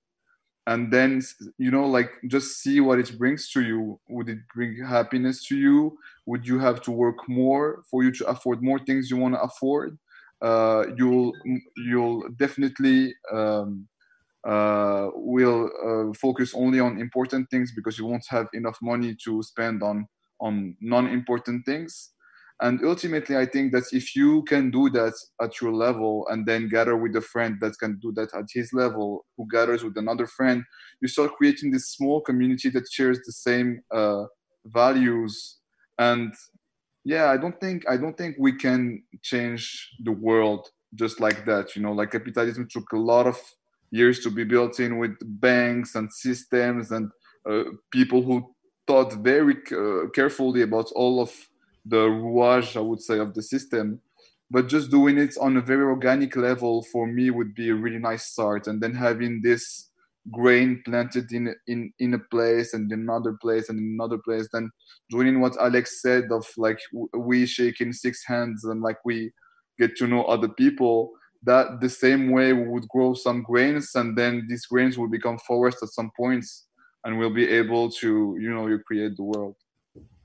And 0.67 0.91
then, 0.93 1.21
you 1.57 1.71
know, 1.71 1.87
like 1.87 2.11
just 2.27 2.61
see 2.61 2.81
what 2.81 2.99
it 2.99 3.17
brings 3.17 3.49
to 3.51 3.63
you. 3.63 3.99
Would 4.09 4.29
it 4.29 4.39
bring 4.53 4.83
happiness 4.85 5.45
to 5.47 5.57
you? 5.57 5.97
Would 6.25 6.45
you 6.47 6.59
have 6.59 6.81
to 6.83 6.91
work 6.91 7.27
more 7.29 7.83
for 7.89 8.03
you 8.03 8.11
to 8.13 8.27
afford 8.27 8.61
more 8.61 8.79
things 8.79 9.09
you 9.09 9.17
want 9.17 9.35
to 9.35 9.41
afford? 9.41 9.97
Uh, 10.41 10.85
you'll 10.97 11.33
you'll 11.77 12.29
definitely 12.37 13.15
um, 13.31 13.87
uh, 14.43 15.09
will 15.15 15.71
uh, 15.85 16.13
focus 16.13 16.53
only 16.55 16.79
on 16.79 16.99
important 16.99 17.49
things 17.49 17.73
because 17.75 17.97
you 17.97 18.05
won't 18.05 18.25
have 18.29 18.47
enough 18.53 18.77
money 18.81 19.15
to 19.25 19.43
spend 19.43 19.83
on 19.83 20.07
on 20.39 20.75
non-important 20.81 21.65
things 21.65 22.11
and 22.61 22.83
ultimately 22.83 23.37
i 23.37 23.45
think 23.45 23.71
that 23.71 23.83
if 23.91 24.15
you 24.15 24.43
can 24.43 24.71
do 24.71 24.89
that 24.89 25.13
at 25.41 25.61
your 25.61 25.73
level 25.73 26.25
and 26.29 26.45
then 26.45 26.67
gather 26.67 26.97
with 26.97 27.15
a 27.15 27.21
friend 27.21 27.57
that 27.61 27.77
can 27.79 27.99
do 27.99 28.11
that 28.13 28.33
at 28.33 28.45
his 28.53 28.71
level 28.73 29.25
who 29.37 29.47
gathers 29.51 29.83
with 29.83 29.97
another 29.97 30.25
friend 30.25 30.63
you 31.01 31.07
start 31.07 31.35
creating 31.37 31.71
this 31.71 31.89
small 31.89 32.21
community 32.21 32.69
that 32.69 32.91
shares 32.91 33.19
the 33.25 33.31
same 33.31 33.81
uh, 33.93 34.23
values. 34.65 35.59
And 35.99 36.33
yeah 37.07 37.31
i 37.31 37.37
don't 37.37 37.59
think 37.61 37.89
i 37.89 37.95
don't 37.95 38.17
think 38.17 38.35
we 38.37 38.51
can 38.51 39.01
change 39.21 39.89
the 40.03 40.11
world 40.11 40.67
just 40.95 41.21
like 41.21 41.45
that 41.45 41.75
you 41.75 41.81
know 41.81 41.93
like 41.93 42.11
capitalism 42.11 42.67
took 42.69 42.91
a 42.91 42.97
lot 42.97 43.25
of 43.25 43.39
years 43.91 44.19
to 44.19 44.29
be 44.29 44.43
built 44.43 44.79
in 44.79 44.97
with 44.97 45.15
banks 45.39 45.95
and 45.95 46.11
systems 46.11 46.91
and 46.91 47.09
uh, 47.49 47.63
people 47.91 48.21
who 48.21 48.53
thought 48.87 49.13
very 49.13 49.55
uh, 49.71 50.09
carefully 50.13 50.61
about 50.63 50.91
all 50.95 51.21
of 51.21 51.31
the 51.87 52.07
rouage, 52.07 52.75
I 52.75 52.81
would 52.81 53.01
say, 53.01 53.19
of 53.19 53.33
the 53.33 53.41
system. 53.41 54.01
But 54.49 54.67
just 54.67 54.91
doing 54.91 55.17
it 55.17 55.35
on 55.39 55.57
a 55.57 55.61
very 55.61 55.83
organic 55.83 56.35
level 56.35 56.83
for 56.91 57.05
me 57.05 57.29
would 57.29 57.53
be 57.53 57.69
a 57.69 57.75
really 57.75 57.99
nice 57.99 58.25
start. 58.27 58.67
And 58.67 58.81
then 58.81 58.93
having 58.93 59.41
this 59.41 59.89
grain 60.31 60.81
planted 60.85 61.31
in 61.31 61.53
in 61.67 61.93
in 61.99 62.13
a 62.13 62.19
place 62.19 62.73
and 62.73 62.91
another 62.91 63.33
place 63.41 63.69
and 63.69 63.79
another 63.79 64.17
place, 64.17 64.47
then 64.51 64.69
doing 65.09 65.39
what 65.39 65.57
Alex 65.57 66.01
said 66.01 66.31
of 66.31 66.45
like 66.57 66.79
we 67.13 67.45
shaking 67.45 67.93
six 67.93 68.23
hands 68.25 68.63
and 68.65 68.81
like 68.81 68.97
we 69.05 69.31
get 69.79 69.95
to 69.97 70.07
know 70.07 70.23
other 70.23 70.49
people 70.49 71.11
that 71.43 71.79
the 71.81 71.89
same 71.89 72.31
way 72.31 72.51
we 72.53 72.67
would 72.67 72.87
grow 72.87 73.13
some 73.13 73.43
grains 73.43 73.91
and 73.95 74.17
then 74.17 74.45
these 74.49 74.65
grains 74.65 74.97
will 74.97 75.09
become 75.09 75.37
forest 75.39 75.77
at 75.83 75.89
some 75.89 76.11
points 76.17 76.65
and 77.03 77.17
we'll 77.17 77.33
be 77.33 77.47
able 77.47 77.89
to 77.89 78.35
you 78.39 78.49
know 78.49 78.67
you 78.67 78.79
create 78.79 79.15
the 79.15 79.23
world 79.23 79.55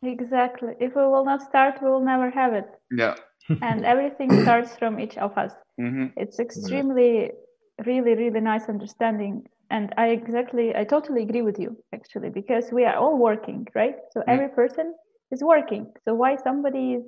exactly. 0.02 0.74
If 0.80 0.94
we 0.94 1.02
will 1.02 1.24
not 1.24 1.42
start 1.42 1.82
we 1.82 1.88
will 1.90 2.04
never 2.04 2.30
have 2.30 2.52
it. 2.54 2.68
Yeah. 2.90 3.14
And 3.62 3.84
everything 3.84 4.30
starts 4.42 4.76
from 4.76 5.00
each 5.00 5.16
of 5.18 5.36
us. 5.36 5.52
Mm-hmm. 5.80 6.08
it's 6.22 6.38
extremely 6.38 7.30
really 7.86 8.14
really 8.14 8.40
nice 8.40 8.68
understanding. 8.68 9.44
And 9.70 9.94
i 9.96 10.08
exactly 10.08 10.66
i 10.76 10.84
totally 10.84 11.22
agree 11.22 11.42
with 11.48 11.58
you 11.58 11.70
actually 11.94 12.30
because 12.40 12.66
we 12.70 12.84
are 12.84 12.96
all 12.96 13.16
working 13.16 13.66
right? 13.74 13.96
So 14.12 14.20
mm-hmm. 14.20 14.30
every 14.34 14.50
person 14.60 14.94
is 15.30 15.42
working. 15.42 15.92
So 16.04 16.14
why 16.14 16.36
somebody 16.36 16.84
is 16.98 17.04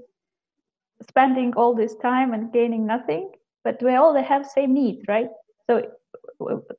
spending 1.09 1.55
all 1.57 1.75
this 1.75 1.95
time 1.97 2.33
and 2.33 2.53
gaining 2.53 2.87
nothing? 2.87 3.31
But 3.65 3.83
we 3.83 3.95
all 3.95 4.15
have 4.15 4.47
same 4.47 4.75
needs, 4.75 5.03
right? 5.09 5.29
So 5.67 5.83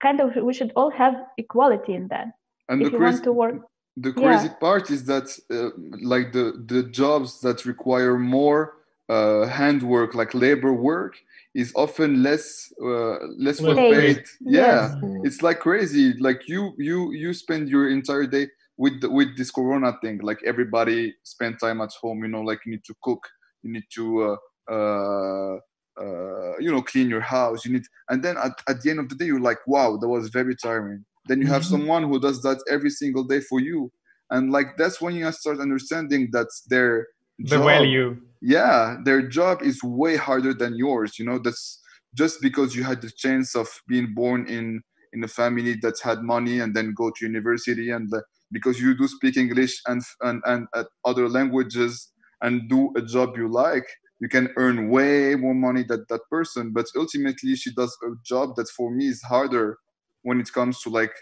kind 0.02 0.20
of 0.22 0.36
we 0.36 0.54
should 0.54 0.72
all 0.76 0.92
have 0.92 1.16
equality 1.38 1.94
in 1.94 2.08
that. 2.10 2.28
And 2.70 2.82
if 2.82 2.92
the 2.92 2.98
crazy, 2.98 3.12
want 3.12 3.24
to 3.24 3.32
work, 3.32 3.56
the 3.98 4.12
crazy 4.12 4.48
yeah. 4.48 4.54
part 4.56 4.90
is 4.92 5.06
that 5.06 5.28
uh, 5.50 5.70
like 6.02 6.34
the 6.34 6.64
the 6.66 6.84
jobs 6.84 7.40
that 7.42 7.66
require 7.66 8.18
more 8.18 8.74
uh, 9.10 9.46
handwork, 9.46 10.16
like 10.16 10.34
labor 10.34 10.74
work, 10.74 11.16
is 11.54 11.72
often 11.76 12.22
less 12.22 12.74
uh, 12.84 13.18
less 13.38 13.62
well 13.62 13.76
paid. 13.76 14.24
Yeah, 14.42 14.96
yes. 15.02 15.22
it's 15.24 15.42
like 15.42 15.60
crazy. 15.60 16.14
Like 16.14 16.48
you 16.48 16.74
you 16.78 17.12
you 17.14 17.34
spend 17.34 17.70
your 17.70 17.90
entire 17.90 18.26
day 18.26 18.50
with 18.78 19.00
the, 19.02 19.10
with 19.10 19.38
this 19.38 19.52
corona 19.52 19.98
thing. 20.02 20.20
Like 20.20 20.40
everybody 20.46 21.14
spend 21.24 21.60
time 21.60 21.80
at 21.82 21.92
home. 22.02 22.24
You 22.24 22.28
know, 22.28 22.42
like 22.42 22.60
you 22.66 22.72
need 22.74 22.84
to 22.86 22.96
cook, 23.02 23.26
you 23.64 23.72
need 23.72 23.86
to 23.94 24.38
uh, 24.70 24.72
uh, 24.72 25.58
uh, 25.98 26.58
you 26.60 26.72
know 26.72 26.82
clean 26.82 27.10
your 27.10 27.22
house 27.22 27.64
you 27.64 27.72
need 27.72 27.84
and 28.10 28.22
then 28.22 28.36
at, 28.38 28.52
at 28.68 28.82
the 28.82 28.90
end 28.90 29.00
of 29.00 29.08
the 29.08 29.16
day 29.16 29.26
you're 29.26 29.40
like 29.40 29.60
wow 29.66 29.96
that 29.96 30.10
was 30.10 30.28
very 30.28 30.54
tiring 30.56 31.06
then 31.28 31.42
you 31.42 31.48
have 31.48 31.64
mm-hmm. 31.64 31.72
someone 31.72 32.04
who 32.04 32.20
does 32.20 32.42
that 32.44 32.64
every 32.70 32.90
single 32.90 33.24
day 33.24 33.40
for 33.40 33.60
you. 33.60 33.92
And 34.30 34.52
like 34.52 34.78
that's 34.78 35.00
when 35.02 35.16
you 35.16 35.32
start 35.32 35.60
understanding 35.60 36.30
that 36.32 36.48
their 36.68 37.08
the 37.38 37.60
value. 37.60 38.18
Yeah 38.42 38.98
their 39.04 39.22
job 39.28 39.62
is 39.62 39.84
way 39.84 40.16
harder 40.16 40.54
than 40.54 40.76
yours 40.76 41.20
you 41.20 41.26
know? 41.26 41.40
That's 41.40 41.82
just 42.14 42.42
because 42.42 42.76
you 42.76 42.84
had 42.84 43.02
the 43.02 43.12
chance 43.12 43.56
of 43.56 43.68
being 43.88 44.14
born 44.14 44.48
in 44.48 44.82
in 45.14 45.24
a 45.24 45.28
family 45.28 45.76
that 45.82 46.00
had 46.04 46.22
money 46.24 46.60
and 46.60 46.76
then 46.76 46.94
go 46.96 47.12
to 47.12 47.26
university 47.26 47.90
and 47.92 48.12
because 48.52 48.80
you 48.80 48.98
do 48.98 49.08
speak 49.08 49.38
english 49.38 49.82
and 49.88 50.02
and, 50.22 50.42
and 50.46 50.68
uh, 50.74 50.84
other 51.06 51.30
languages 51.30 52.12
and 52.42 52.68
do 52.70 52.92
a 52.98 53.02
job 53.02 53.38
you 53.38 53.48
like 53.48 53.88
you 54.20 54.30
can 54.30 54.50
earn 54.58 54.90
way 54.90 55.36
more 55.36 55.54
money 55.54 55.84
than 55.84 56.06
that 56.10 56.22
person. 56.30 56.72
But 56.74 56.86
ultimately 56.96 57.56
she 57.56 57.74
does 57.74 57.96
a 58.04 58.12
job 58.24 58.56
that 58.56 58.70
for 58.70 58.92
me 58.92 59.08
is 59.08 59.22
harder 59.22 59.78
when 60.26 60.40
it 60.40 60.52
comes 60.52 60.82
to 60.82 60.90
like 60.90 61.16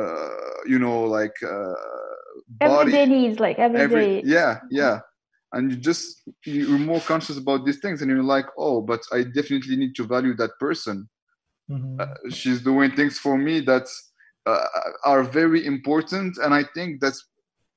uh, 0.00 0.60
you 0.72 0.78
know 0.78 0.98
like 1.18 1.36
uh, 1.42 1.74
body. 2.48 2.92
everyday 2.92 3.06
needs 3.06 3.40
like 3.40 3.58
every, 3.58 3.80
every 3.80 4.06
day. 4.06 4.22
yeah 4.24 4.60
yeah 4.70 5.00
and 5.52 5.70
you 5.70 5.76
just 5.76 6.22
you're 6.44 6.86
more 6.92 7.00
conscious 7.00 7.36
about 7.36 7.64
these 7.66 7.78
things 7.78 8.00
and 8.00 8.10
you're 8.10 8.30
like 8.36 8.46
oh 8.56 8.80
but 8.80 9.00
i 9.12 9.22
definitely 9.22 9.76
need 9.76 9.94
to 9.94 10.04
value 10.04 10.34
that 10.34 10.52
person 10.58 11.08
mm-hmm. 11.70 12.00
uh, 12.00 12.30
she's 12.30 12.60
doing 12.60 12.90
things 12.92 13.18
for 13.18 13.36
me 13.36 13.60
that 13.60 13.86
uh, 14.46 14.66
are 15.04 15.22
very 15.22 15.66
important 15.66 16.36
and 16.38 16.54
i 16.54 16.64
think 16.74 17.00
that's 17.00 17.20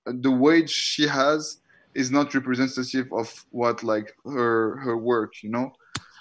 the 0.06 0.32
wage 0.32 0.70
she 0.70 1.08
has 1.08 1.60
is 1.96 2.12
not 2.12 2.34
representative 2.34 3.08
of 3.12 3.28
what 3.50 3.84
like 3.84 4.14
her 4.26 4.78
her 4.78 4.98
work 4.98 5.32
you 5.44 5.50
know 5.50 5.72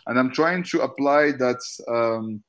and 0.07 0.19
I'm 0.19 0.31
trying 0.31 0.63
to 0.65 0.83
apply 0.83 1.33
that 1.33 1.61
um, 1.89 2.43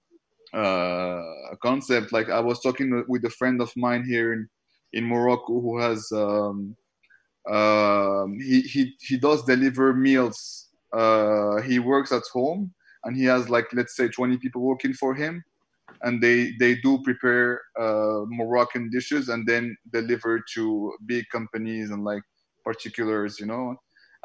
uh, 0.53 1.23
concept. 1.61 2.11
Like 2.11 2.29
I 2.29 2.39
was 2.39 2.61
talking 2.61 3.03
with 3.07 3.25
a 3.25 3.29
friend 3.29 3.61
of 3.61 3.71
mine 3.75 4.03
here 4.05 4.33
in 4.33 4.47
in 4.93 5.03
Morocco 5.03 5.59
who 5.59 5.79
has 5.79 6.11
um, 6.11 6.75
um, 7.49 8.39
he 8.39 8.61
he 8.61 8.93
he 8.99 9.17
does 9.17 9.43
deliver 9.43 9.93
meals. 9.93 10.69
Uh, 10.93 11.61
he 11.61 11.79
works 11.79 12.11
at 12.11 12.23
home 12.31 12.73
and 13.03 13.15
he 13.15 13.25
has 13.25 13.49
like 13.49 13.67
let's 13.73 13.95
say 13.95 14.07
20 14.07 14.37
people 14.37 14.61
working 14.61 14.93
for 14.93 15.13
him 15.13 15.43
and 16.01 16.21
they 16.21 16.51
they 16.59 16.75
do 16.75 17.01
prepare 17.03 17.61
uh, 17.79 18.21
Moroccan 18.27 18.89
dishes 18.89 19.29
and 19.29 19.45
then 19.47 19.75
deliver 19.91 20.43
to 20.53 20.93
big 21.05 21.25
companies 21.31 21.91
and 21.91 22.03
like 22.03 22.23
particulars, 22.63 23.39
you 23.39 23.45
know. 23.45 23.75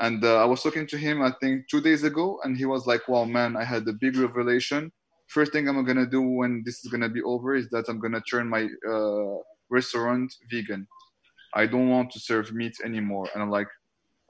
And 0.00 0.24
uh, 0.24 0.42
I 0.42 0.44
was 0.44 0.62
talking 0.62 0.86
to 0.88 0.96
him, 0.98 1.22
I 1.22 1.32
think, 1.40 1.68
two 1.68 1.80
days 1.80 2.02
ago, 2.02 2.40
and 2.44 2.56
he 2.56 2.64
was 2.64 2.86
like, 2.86 3.06
"Wow, 3.08 3.24
man, 3.24 3.56
I 3.56 3.64
had 3.64 3.86
a 3.88 3.92
big 3.92 4.16
revelation. 4.16 4.90
First 5.32 5.52
thing 5.52 5.68
I'm 5.68 5.84
gonna 5.84 6.06
do 6.06 6.22
when 6.22 6.62
this 6.64 6.84
is 6.84 6.90
gonna 6.90 7.08
be 7.08 7.22
over 7.22 7.54
is 7.54 7.68
that 7.70 7.88
I'm 7.88 8.00
gonna 8.00 8.20
turn 8.20 8.48
my 8.48 8.68
uh, 8.88 9.36
restaurant 9.70 10.32
vegan. 10.50 10.86
I 11.54 11.66
don't 11.66 11.88
want 11.88 12.10
to 12.12 12.20
serve 12.20 12.52
meat 12.52 12.76
anymore." 12.84 13.28
And 13.32 13.42
I'm 13.42 13.50
like, 13.50 13.68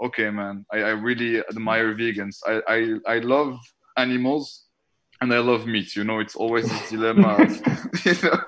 "Okay, 0.02 0.30
man, 0.30 0.64
I, 0.72 0.78
I 0.78 0.90
really 0.90 1.38
admire 1.40 1.94
vegans. 1.94 2.36
I, 2.46 2.54
I 2.76 3.14
I 3.14 3.18
love 3.18 3.58
animals." 3.96 4.66
and 5.22 5.32
I 5.32 5.38
love 5.38 5.66
meat. 5.66 5.94
You 5.94 6.02
know, 6.02 6.18
it's 6.18 6.34
always 6.34 6.68
this 6.68 6.90
dilemma 6.90 7.36
of, 7.44 7.50
you 8.04 8.14
know, 8.22 8.38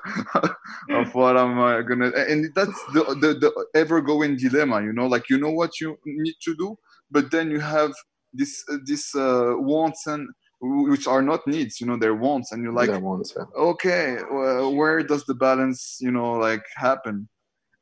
of 1.01 1.15
what 1.15 1.37
I'm 1.37 1.59
uh, 1.59 1.81
gonna, 1.83 2.11
and 2.31 2.53
that's 2.55 2.79
the, 2.93 3.03
the 3.23 3.31
the 3.43 3.67
ever 3.75 4.01
going 4.01 4.37
dilemma. 4.37 4.83
You 4.83 4.93
know, 4.93 5.07
like 5.07 5.31
you 5.31 5.39
know 5.39 5.53
what 5.53 5.81
you 5.81 5.97
need 6.05 6.35
to 6.43 6.55
do, 6.57 6.77
but 7.11 7.31
then 7.31 7.51
you 7.51 7.61
have 7.61 7.93
this 8.33 8.65
uh, 8.71 8.79
this 8.85 9.15
uh, 9.15 9.55
wants 9.57 10.07
and 10.07 10.29
which 10.65 11.07
are 11.07 11.23
not 11.23 11.47
needs. 11.47 11.81
You 11.81 11.87
know, 11.87 11.97
they're 11.97 12.15
wants, 12.15 12.53
and 12.53 12.63
you're 12.63 12.73
like, 12.73 12.91
wants, 13.03 13.35
yeah. 13.37 13.45
okay, 13.57 14.19
well, 14.31 14.75
where 14.75 15.03
does 15.03 15.25
the 15.25 15.35
balance, 15.35 15.99
you 16.01 16.11
know, 16.11 16.33
like 16.33 16.65
happen? 16.77 17.29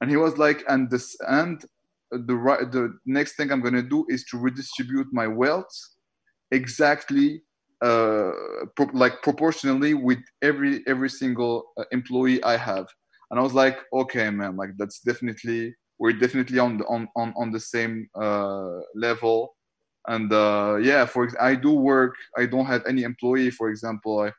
And 0.00 0.10
he 0.10 0.16
was 0.16 0.36
like, 0.36 0.64
and 0.68 0.90
this 0.90 1.16
and 1.28 1.64
the 2.10 2.34
right 2.34 2.70
the 2.70 2.98
next 3.06 3.36
thing 3.36 3.50
I'm 3.50 3.62
gonna 3.62 3.82
do 3.82 4.04
is 4.08 4.24
to 4.24 4.38
redistribute 4.38 5.08
my 5.12 5.26
wealth 5.26 5.72
exactly 6.50 7.42
uh, 7.80 8.32
pro- 8.76 8.90
like 8.92 9.22
proportionally 9.22 9.94
with 9.94 10.20
every 10.42 10.82
every 10.86 11.10
single 11.10 11.72
uh, 11.78 11.84
employee 11.92 12.42
I 12.44 12.56
have. 12.56 12.86
And 13.30 13.40
I 13.40 13.42
was 13.42 13.54
like, 13.54 13.78
okay, 13.92 14.28
man, 14.30 14.56
like 14.56 14.70
that's 14.76 15.00
definitely 15.00 15.74
we're 15.98 16.12
definitely 16.12 16.58
on 16.58 16.78
the 16.78 16.84
on 16.86 17.08
on, 17.16 17.32
on 17.36 17.50
the 17.50 17.60
same 17.60 18.08
uh, 18.20 18.80
level. 18.94 19.54
And 20.08 20.32
uh, 20.32 20.78
yeah, 20.80 21.06
for 21.06 21.30
I 21.40 21.54
do 21.54 21.72
work. 21.72 22.14
I 22.36 22.46
don't 22.46 22.66
have 22.66 22.82
any 22.88 23.02
employee. 23.02 23.50
For 23.50 23.70
example, 23.70 24.20
I, 24.20 24.32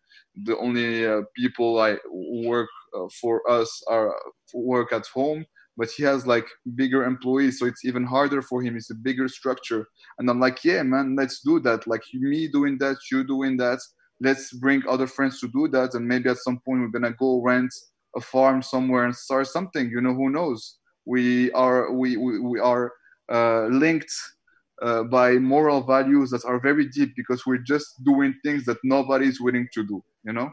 the 0.44 0.58
only 0.58 1.06
uh, 1.06 1.22
people 1.36 1.80
I 1.80 1.98
work 2.12 2.70
uh, 2.98 3.08
for 3.22 3.50
us 3.50 3.82
are 3.88 4.14
work 4.54 4.92
at 4.94 5.06
home 5.08 5.46
but 5.78 5.90
he 5.90 6.04
has 6.04 6.28
like 6.28 6.46
bigger 6.76 7.04
employees 7.04 7.60
so 7.60 7.66
it's 7.66 7.86
even 7.86 8.06
harder 8.06 8.42
for 8.42 8.62
him 8.62 8.76
it's 8.76 8.92
a 8.92 8.96
bigger 8.96 9.28
structure 9.28 9.88
and 10.20 10.30
i'm 10.30 10.40
like 10.40 10.64
yeah 10.64 10.84
man 10.84 11.16
let's 11.16 11.42
do 11.42 11.60
that 11.60 11.86
like 11.88 12.02
me 12.14 12.48
doing 12.48 12.78
that 12.78 12.98
you 13.12 13.24
doing 13.24 13.58
that 13.58 13.80
let's 14.22 14.54
bring 14.54 14.82
other 14.88 15.08
friends 15.08 15.40
to 15.40 15.48
do 15.48 15.68
that 15.68 15.94
and 15.96 16.08
maybe 16.08 16.30
at 16.30 16.38
some 16.38 16.60
point 16.66 16.82
we're 16.82 16.88
gonna 16.88 17.14
go 17.14 17.42
rent 17.42 17.74
a 18.16 18.22
farm 18.22 18.62
somewhere 18.62 19.06
and 19.06 19.16
start 19.16 19.48
something 19.48 19.90
you 19.90 20.02
know 20.02 20.14
who 20.14 20.30
knows 20.30 20.78
we 21.06 21.52
are 21.52 21.92
we 21.92 22.18
we, 22.18 22.40
we 22.40 22.60
are 22.60 22.92
uh, 23.32 23.66
linked 23.68 24.14
uh, 24.82 25.04
by 25.04 25.34
moral 25.34 25.82
values 25.82 26.30
that 26.32 26.44
are 26.46 26.60
very 26.60 26.88
deep 26.90 27.14
because 27.16 27.46
we're 27.46 27.58
just 27.74 28.04
doing 28.04 28.34
things 28.44 28.66
that 28.66 28.78
nobody's 28.84 29.40
willing 29.40 29.68
to 29.74 29.84
do 29.84 30.04
you 30.24 30.34
know 30.34 30.50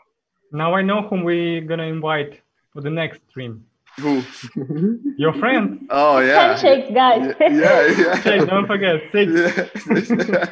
now 0.53 0.75
i 0.75 0.83
know 0.83 1.03
whom 1.03 1.25
we're 1.25 1.61
gonna 1.63 1.85
invite 1.85 2.41
for 2.73 2.81
the 2.81 2.91
next 2.91 3.21
stream 3.31 3.65
who? 3.99 4.23
Your 5.17 5.33
friend. 5.35 5.87
Oh 5.91 6.19
yeah. 6.19 6.55
Handshakes, 6.55 6.91
guys. 6.93 7.35
Yeah, 7.41 7.87
yeah. 7.87 8.17
Hey, 8.17 8.39
don't 8.47 8.67
forget 8.67 9.03
six. 9.13 9.31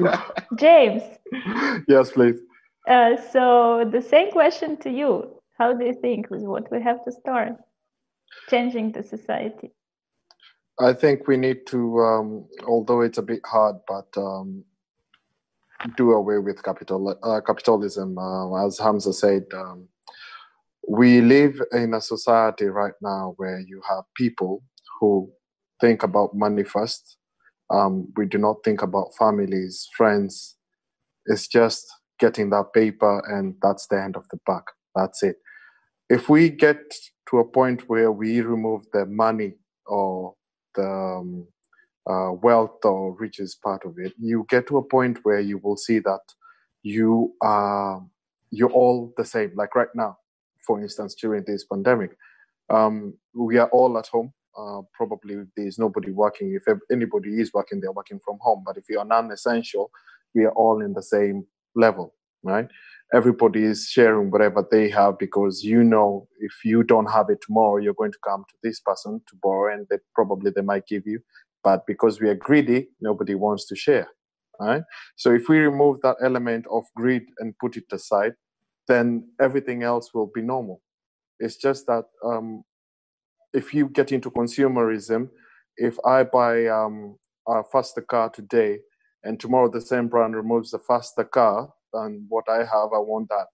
Yeah. 0.01 0.23
James. 0.57 1.03
Yes, 1.89 2.11
please. 2.11 2.41
Uh, 2.89 3.17
so 3.33 3.89
the 3.91 4.03
same 4.03 4.31
question 4.31 4.77
to 4.79 4.91
you. 4.91 5.41
How 5.59 5.73
do 5.73 5.85
you 5.85 5.95
think 5.95 6.31
with 6.31 6.43
what 6.43 6.71
we 6.71 6.81
have 6.83 7.05
to 7.05 7.13
start 7.13 7.57
changing 8.49 8.93
the 8.93 9.03
society? 9.03 9.73
I 10.81 10.93
think 10.93 11.27
we 11.27 11.37
need 11.37 11.67
to, 11.69 11.99
um, 12.01 12.47
although 12.67 13.01
it's 13.01 13.19
a 13.19 13.23
bit 13.23 13.41
hard, 13.45 13.77
but 13.89 14.07
um, 14.17 14.65
do 15.97 16.13
away 16.13 16.39
with 16.39 16.63
capital 16.63 17.17
uh, 17.23 17.41
capitalism. 17.41 18.17
Uh, 18.17 18.67
as 18.67 18.79
Hamza 18.79 19.13
said, 19.13 19.45
um, 19.55 19.89
we 20.89 21.21
live 21.21 21.61
in 21.73 21.95
a 21.95 22.01
society 22.01 22.67
right 22.67 22.95
now 23.03 23.35
where 23.37 23.61
you 23.61 23.83
have 23.89 24.05
people 24.17 24.63
who 25.01 25.31
think 25.81 26.03
about 26.03 26.35
money 26.35 26.65
first. 26.65 27.17
Um, 27.71 28.13
we 28.17 28.27
do 28.27 28.39
not 28.39 28.57
think 28.65 28.81
about 28.83 29.15
families, 29.19 29.89
friends. 29.97 30.57
It's 31.27 31.47
just 31.47 31.85
getting 32.19 32.51
that 32.51 32.73
paper, 32.73 33.23
and 33.27 33.55
that's 33.63 33.87
the 33.89 34.01
end 34.01 34.17
of 34.17 34.25
the 34.31 34.39
buck. 34.47 34.73
That's 34.95 35.23
it. 35.23 35.37
If 36.09 36.29
we 36.29 36.49
get 36.49 36.79
to 37.31 37.39
a 37.39 37.45
point 37.45 37.89
where 37.89 38.11
we 38.11 38.41
remove 38.41 38.87
the 38.93 39.05
money 39.07 39.55
or 39.87 40.35
the 40.79 40.89
um, 40.89 41.47
uh, 42.09 42.33
wealth 42.33 42.85
or 42.85 43.15
riches 43.19 43.57
part 43.63 43.85
of 43.85 43.95
it, 43.99 44.13
you 44.19 44.47
get 44.49 44.67
to 44.69 44.79
a 44.79 44.83
point 44.83 45.19
where 45.25 45.41
you 45.41 45.59
will 45.59 45.77
see 45.77 45.99
that 45.99 46.21
you 46.83 47.35
are 47.43 48.03
you're 48.51 48.71
all 48.71 49.13
the 49.17 49.25
same. 49.25 49.53
Like 49.55 49.75
right 49.75 49.93
now, 49.95 50.17
for 50.67 50.81
instance, 50.81 51.15
during 51.15 51.45
this 51.47 51.65
pandemic. 51.65 52.17
Um, 52.71 53.15
we 53.35 53.59
are 53.59 53.69
all 53.71 53.99
at 53.99 54.07
home. 54.09 54.33
Uh, 54.59 54.83
probably 54.93 55.37
there's 55.57 55.79
nobody 55.79 56.11
working. 56.11 56.59
If 56.59 56.65
anybody 56.91 57.41
is 57.41 57.53
working, 57.53 57.81
they're 57.81 57.93
working 57.93 58.21
from 58.25 58.39
home. 58.41 58.63
But 58.67 58.77
if 58.77 58.85
you 58.89 58.99
are 58.99 59.05
non-essential, 59.05 59.91
we 60.35 60.45
are 60.45 60.53
all 60.53 60.83
in 60.83 60.93
the 60.93 61.03
same 61.03 61.47
level, 61.75 62.15
right? 62.43 62.69
Everybody 63.15 63.65
is 63.65 63.89
sharing 63.89 64.31
whatever 64.31 64.67
they 64.71 64.91
have 64.91 65.19
because 65.19 65.65
you 65.65 65.83
know 65.83 66.29
if 66.41 66.53
you 66.65 66.83
don't 66.83 67.11
have 67.11 67.31
it 67.31 67.41
tomorrow, 67.41 67.79
you're 67.79 67.95
going 67.95 68.13
to 68.13 68.19
come 68.27 68.45
to 68.51 68.57
this 68.63 68.81
person 68.81 69.23
to 69.29 69.37
borrow, 69.43 69.73
and 69.75 69.87
they 69.91 69.97
probably 70.15 70.53
they 70.55 70.63
might 70.63 70.87
give 70.87 71.05
you. 71.07 71.21
But 71.65 71.87
because 71.87 72.21
we 72.21 72.29
are 72.29 72.35
greedy, 72.35 72.89
nobody 73.01 73.35
wants 73.35 73.67
to 73.69 73.77
share, 73.77 74.09
right? 74.61 74.83
So 75.17 75.33
if 75.33 75.49
we 75.49 75.59
remove 75.59 76.03
that 76.03 76.17
element 76.23 76.67
of 76.71 76.85
greed 76.97 77.23
and 77.39 77.55
put 77.59 77.77
it 77.79 77.85
aside, 77.93 78.35
then 78.89 79.31
everything 79.41 79.83
else 79.83 80.13
will 80.15 80.31
be 80.35 80.43
normal. 80.43 80.83
It's 81.41 81.57
just 81.57 81.87
that 81.87 82.05
um, 82.25 82.65
if 83.53 83.75
you 83.75 83.89
get 83.89 84.13
into 84.13 84.31
consumerism, 84.31 85.31
if 85.77 85.97
I 86.07 86.25
buy 86.25 86.67
um, 86.69 87.17
a 87.49 87.63
faster 87.65 88.03
car 88.03 88.31
today 88.31 88.79
and 89.25 89.41
tomorrow 89.41 89.71
the 89.71 89.81
same 89.81 90.09
brand 90.09 90.37
removes 90.37 90.71
the 90.73 90.79
faster 90.79 91.25
car 91.25 91.71
than 91.93 92.27
what 92.29 92.45
I 92.49 92.59
have, 92.59 92.93
I 92.95 92.99
want 92.99 93.29
that. 93.29 93.47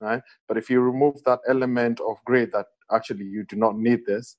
Right. 0.00 0.22
But 0.46 0.58
if 0.58 0.68
you 0.68 0.80
remove 0.80 1.22
that 1.24 1.40
element 1.48 2.00
of 2.00 2.22
greed 2.26 2.50
that 2.52 2.66
actually 2.92 3.24
you 3.24 3.44
do 3.44 3.56
not 3.56 3.78
need 3.78 4.04
this, 4.06 4.36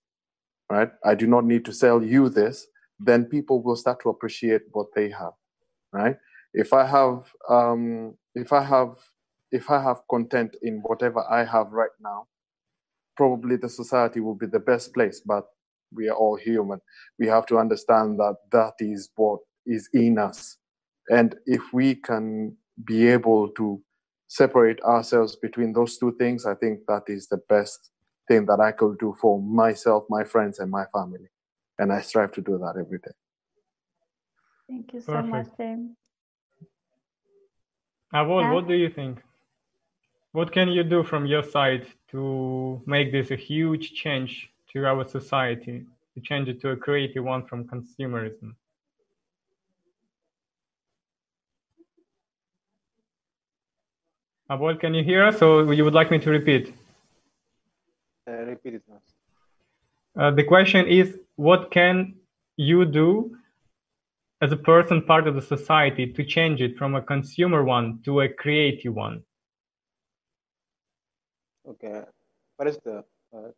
right? 0.69 0.91
I 1.03 1.15
do 1.15 1.25
not 1.25 1.45
need 1.45 1.65
to 1.65 1.73
sell 1.73 2.03
you 2.03 2.29
this, 2.29 2.67
then 2.99 3.25
people 3.25 3.63
will 3.63 3.75
start 3.75 4.01
to 4.03 4.09
appreciate 4.09 4.61
what 4.71 4.87
they 4.95 5.09
have. 5.09 5.33
Right. 5.91 6.15
If 6.53 6.73
I 6.73 6.85
have 6.85 7.23
um, 7.49 8.15
if 8.35 8.53
I 8.53 8.61
have 8.61 8.95
if 9.51 9.71
I 9.71 9.81
have 9.81 10.01
content 10.09 10.55
in 10.61 10.79
whatever 10.83 11.23
I 11.29 11.43
have 11.43 11.71
right 11.71 11.95
now, 11.99 12.27
probably 13.15 13.55
the 13.55 13.69
society 13.69 14.19
will 14.19 14.35
be 14.35 14.45
the 14.45 14.59
best 14.59 14.93
place. 14.93 15.21
But 15.25 15.47
we 15.93 16.09
are 16.09 16.15
all 16.15 16.35
human. 16.35 16.81
We 17.17 17.27
have 17.27 17.45
to 17.47 17.57
understand 17.57 18.19
that 18.19 18.35
that 18.51 18.73
is 18.79 19.09
what 19.15 19.39
is 19.65 19.89
in 19.93 20.17
us. 20.17 20.57
And 21.09 21.35
if 21.45 21.61
we 21.73 21.95
can 21.95 22.57
be 22.83 23.07
able 23.07 23.49
to 23.49 23.81
separate 24.27 24.81
ourselves 24.81 25.35
between 25.35 25.73
those 25.73 25.97
two 25.97 26.15
things, 26.17 26.45
I 26.45 26.55
think 26.55 26.81
that 26.87 27.03
is 27.07 27.27
the 27.27 27.41
best 27.49 27.91
thing 28.27 28.45
that 28.45 28.59
I 28.59 28.71
could 28.71 28.97
do 28.99 29.15
for 29.19 29.41
myself, 29.41 30.05
my 30.09 30.23
friends, 30.23 30.59
and 30.59 30.69
my 30.69 30.85
family. 30.93 31.29
And 31.79 31.91
I 31.91 32.01
strive 32.01 32.33
to 32.33 32.41
do 32.41 32.57
that 32.57 32.75
every 32.79 32.99
day. 32.99 33.15
Thank 34.69 34.93
you 34.93 35.01
so 35.01 35.13
Perfect. 35.13 35.31
much, 35.31 35.47
uh, 35.47 35.55
Tim. 35.57 35.97
Awol, 38.13 38.41
yeah. 38.41 38.53
what 38.53 38.67
do 38.67 38.73
you 38.73 38.89
think? 38.89 39.19
what 40.37 40.51
can 40.51 40.69
you 40.69 40.83
do 40.83 41.03
from 41.03 41.25
your 41.25 41.41
side 41.41 41.87
to 42.11 42.79
make 42.85 43.11
this 43.11 43.31
a 43.31 43.35
huge 43.35 43.93
change 43.93 44.49
to 44.71 44.85
our 44.85 45.03
society, 45.03 45.83
to 46.13 46.21
change 46.21 46.47
it 46.47 46.61
to 46.61 46.69
a 46.69 46.77
creative 46.77 47.23
one 47.23 47.43
from 47.47 47.65
consumerism? 47.65 48.53
Awol, 54.49 54.79
can 54.79 54.93
you 54.93 55.03
hear 55.03 55.25
us 55.25 55.41
or 55.41 55.73
you 55.73 55.83
would 55.83 55.93
like 55.93 56.09
me 56.09 56.19
to 56.19 56.29
repeat? 56.29 56.73
Uh, 58.27 58.31
repeat 58.45 58.75
it 58.75 58.83
Uh, 60.17 60.31
the 60.31 60.43
question 60.43 60.87
is, 60.87 61.19
what 61.35 61.69
can 61.69 62.15
you 62.55 62.85
do 62.85 63.35
as 64.41 64.51
a 64.51 64.57
person 64.57 65.01
part 65.01 65.27
of 65.27 65.35
the 65.35 65.41
society 65.41 66.13
to 66.13 66.23
change 66.23 66.61
it 66.61 66.77
from 66.77 66.95
a 66.95 67.01
consumer 67.01 67.63
one 67.63 67.99
to 68.05 68.21
a 68.21 68.29
creative 68.29 68.93
one? 68.93 69.23
Okay, 71.67 72.03
first, 72.57 72.79
uh, 72.87 73.01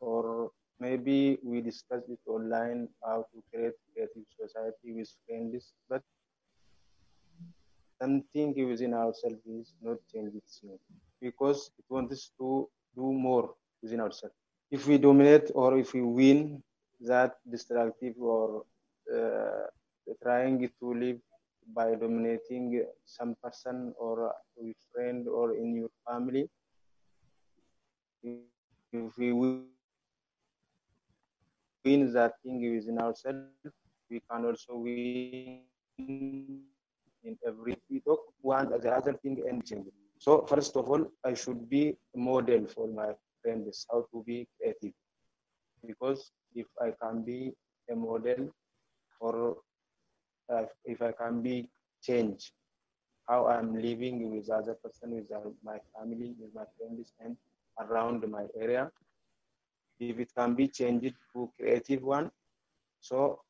or 0.00 0.50
maybe 0.80 1.38
we 1.42 1.60
discuss 1.60 2.02
it 2.08 2.20
online 2.26 2.88
how 3.04 3.24
to 3.32 3.42
create 3.50 3.74
creative 3.92 4.26
society 4.40 4.92
with 4.98 5.10
friends 5.26 5.72
but 5.88 6.02
something 8.02 8.54
within 8.68 8.94
ourselves 8.94 9.42
is 9.46 9.74
not 9.80 9.98
changing 10.12 10.42
because 11.20 11.70
it 11.78 11.84
wants 11.88 12.12
us 12.16 12.24
to 12.38 12.68
do 12.96 13.12
more 13.26 13.54
within 13.82 14.00
ourselves. 14.00 14.34
If 14.70 14.86
we 14.88 14.98
dominate 14.98 15.50
or 15.54 15.78
if 15.78 15.92
we 15.94 16.02
win 16.02 16.62
that 17.00 17.32
destructive 17.50 18.14
or 18.18 18.64
uh, 19.16 19.66
trying 20.22 20.58
to 20.80 20.94
live 20.94 21.18
by 21.74 21.94
dominating 21.94 22.84
some 23.04 23.36
person 23.42 23.94
or 23.98 24.14
a 24.26 24.74
friend 24.92 25.28
or 25.28 25.54
in 25.54 25.76
your 25.76 25.90
family 26.08 26.48
if 28.24 29.16
we 29.18 29.32
win 29.32 29.66
that 32.12 32.34
thing 32.42 32.74
within 32.74 32.98
ourselves, 32.98 33.48
we 34.10 34.20
can 34.30 34.44
also 34.44 34.76
win 34.76 35.62
in 37.24 37.36
every 37.46 37.76
talk 38.04 38.20
one 38.40 38.70
the 38.70 38.90
other 38.90 39.14
thing 39.14 39.42
and 39.48 39.64
change. 39.64 39.86
So 40.18 40.46
first 40.46 40.76
of 40.76 40.88
all, 40.88 41.04
I 41.24 41.34
should 41.34 41.68
be 41.68 41.96
a 42.14 42.18
model 42.18 42.66
for 42.66 42.86
my 42.88 43.10
friends 43.42 43.86
how 43.90 44.06
to 44.12 44.22
be 44.24 44.48
creative. 44.56 44.94
Because 45.86 46.30
if 46.54 46.66
I 46.80 46.92
can 47.02 47.22
be 47.24 47.52
a 47.90 47.94
model 47.94 48.50
or 49.20 49.56
uh, 50.52 50.64
if 50.84 51.02
I 51.02 51.12
can 51.12 51.42
be 51.42 51.68
change 52.02 52.52
how 53.28 53.46
I'm 53.46 53.80
living 53.80 54.30
with 54.30 54.50
other 54.50 54.74
person, 54.74 55.12
with 55.12 55.30
my 55.64 55.78
family, 55.96 56.34
with 56.38 56.54
my 56.54 56.64
friends, 56.76 57.12
and 57.20 57.36
around 57.80 58.28
my 58.28 58.46
area. 58.60 58.90
If 60.00 60.18
it 60.18 60.30
can 60.36 60.54
be 60.54 60.68
changed 60.68 61.14
to 61.32 61.50
creative 61.58 62.02
one, 62.02 62.30
so 63.00 63.40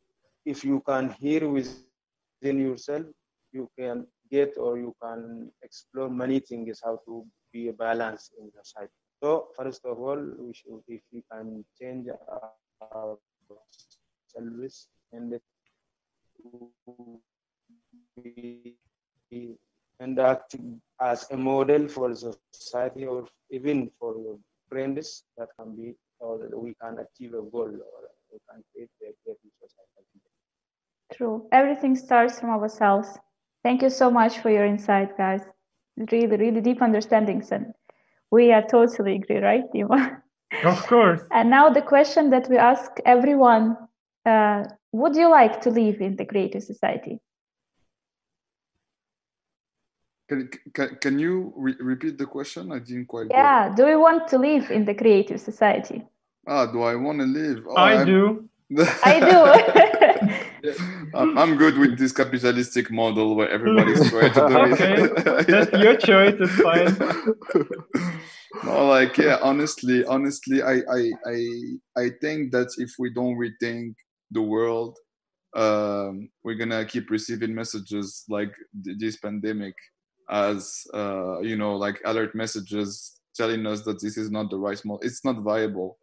if 0.45 0.65
you 0.65 0.83
can 0.87 1.11
hear 1.11 1.49
within 1.49 2.59
yourself 2.67 3.07
you 3.53 3.69
can 3.79 4.07
get 4.31 4.57
or 4.59 4.79
you 4.79 4.95
can 5.03 5.51
explore 5.63 6.09
many 6.09 6.41
things 6.41 6.81
how 6.85 6.99
to 7.07 7.25
be 7.53 7.69
a 7.69 7.73
balance 7.73 8.31
in 8.41 8.47
the 8.55 8.63
site 8.63 8.91
so 9.23 9.49
first 9.57 9.85
of 9.85 9.99
all 9.99 10.21
we 10.39 10.53
should 10.53 10.83
if 10.89 11.03
we 11.13 11.23
can 11.31 11.65
change 11.81 12.09
our 12.93 13.17
service 14.35 14.89
and 15.13 15.41
and 20.01 20.19
act 20.19 20.57
as 21.01 21.27
a 21.31 21.37
model 21.37 21.89
for 21.89 22.15
society 22.15 23.07
or 23.07 23.27
even 23.51 23.91
for 23.99 24.15
your 24.19 24.39
friends 24.69 25.25
that 25.37 25.49
can 25.59 25.75
be 25.77 25.95
or 26.19 26.39
we 26.57 26.75
can 26.83 26.99
achieve 26.99 27.35
a 27.35 27.43
goal 27.55 27.73
or 27.93 28.01
we 28.33 28.39
can 28.49 28.63
create 28.73 28.91
a 29.03 29.13
creative 29.23 29.55
society. 29.63 30.24
True. 31.13 31.47
Everything 31.53 31.97
starts 31.97 32.41
from 32.41 32.51
ourselves. 32.51 33.09
Thank 33.63 33.83
you 33.83 33.91
so 33.91 34.11
much 34.11 34.39
for 34.39 34.51
your 34.51 34.65
insight, 34.65 35.17
guys. 35.17 35.43
Really, 35.97 36.37
really 36.37 36.61
deep 36.61 36.83
understandings. 36.83 37.53
And 37.53 37.73
we 38.31 38.53
are 38.53 38.63
totally 38.63 39.17
agree, 39.17 39.39
right, 39.39 39.65
Dima? 39.73 40.21
Of 40.63 40.87
course. 40.87 41.21
and 41.33 41.51
now 41.51 41.69
the 41.69 41.83
question 41.83 42.31
that 42.31 42.49
we 42.49 42.59
ask 42.59 42.93
everyone 43.05 43.77
uh, 44.25 44.63
would 44.93 45.17
you 45.17 45.29
like 45.29 45.61
to 45.63 45.71
live 45.71 46.01
in 46.01 46.15
the 46.15 46.25
creative 46.25 46.63
society? 46.63 47.19
Can, 50.29 50.49
can, 50.73 50.97
can 51.01 51.19
you 51.19 51.53
re 51.57 51.75
repeat 51.81 52.17
the 52.17 52.27
question? 52.27 52.73
I 52.73 52.79
didn't 52.79 53.07
quite. 53.07 53.27
Yeah. 53.31 53.75
Do 53.75 53.87
you 53.89 54.01
want 54.01 54.29
to 54.29 54.39
live 54.39 54.71
in 54.71 54.85
the 54.85 54.95
creative 54.95 55.41
society? 55.41 56.07
Ah, 56.47 56.67
do 56.67 56.83
I 56.83 56.95
want 56.95 57.19
to 57.19 57.27
live? 57.27 57.67
Oh, 57.69 57.75
I 57.75 58.01
I'm... 58.01 58.07
do. 58.07 58.49
I 59.05 59.15
do. 59.21 59.39
I'm 61.15 61.57
good 61.57 61.79
with 61.79 61.99
this 61.99 62.13
capitalistic 62.13 62.91
model 62.91 63.35
where 63.37 63.49
everybody's 63.49 64.11
trying 64.11 64.33
to 64.33 64.49
do 64.49 64.59
okay. 64.75 65.03
it. 65.03 65.47
That's 65.47 65.73
your 65.73 65.97
choice. 65.97 66.37
It's 66.39 66.55
fine. 66.61 68.17
no, 68.65 68.87
like 68.87 69.17
yeah, 69.19 69.39
honestly, 69.43 70.05
honestly, 70.05 70.63
I, 70.63 70.81
I, 70.91 71.11
I, 71.27 71.49
I 71.97 72.11
think 72.21 72.53
that 72.53 72.69
if 72.79 72.93
we 72.99 73.13
don't 73.13 73.37
rethink 73.37 73.95
the 74.31 74.43
world, 74.43 74.99
um, 75.55 76.29
we're 76.43 76.55
gonna 76.57 76.85
keep 76.85 77.11
receiving 77.11 77.55
messages 77.55 78.25
like 78.29 78.53
this 78.73 79.17
pandemic 79.17 79.75
as 80.31 80.85
uh, 80.95 81.41
you 81.41 81.57
know 81.57 81.77
like 81.77 82.01
alert 82.05 82.35
messages 82.35 83.21
telling 83.37 83.67
us 83.67 83.83
that 83.83 84.01
this 84.01 84.17
is 84.17 84.31
not 84.31 84.49
the 84.51 84.59
right 84.59 84.83
model 84.85 85.01
it's 85.03 85.25
not 85.25 85.43
viable 85.43 85.99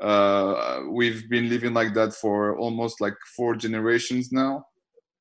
uh, 0.00 0.82
we've 0.90 1.28
been 1.28 1.48
living 1.48 1.74
like 1.74 1.94
that 1.94 2.12
for 2.14 2.56
almost 2.58 3.00
like 3.00 3.14
four 3.36 3.56
generations 3.56 4.32
now. 4.32 4.66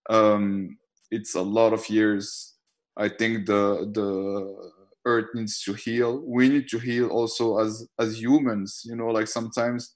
Um, 0.10 0.78
it's 1.12 1.36
a 1.36 1.42
lot 1.42 1.74
of 1.74 1.90
years. 1.90 2.56
I 2.98 3.10
think 3.10 3.46
the 3.46 3.90
the 3.94 4.72
earth 5.06 5.30
needs 5.36 5.62
to 5.64 5.74
heal. 5.74 6.24
We 6.26 6.50
need 6.50 6.68
to 6.70 6.80
heal 6.80 7.10
also 7.10 7.60
as 7.60 7.88
as 8.00 8.20
humans 8.22 8.82
you 8.86 8.96
know 8.96 9.08
like 9.08 9.28
sometimes 9.28 9.96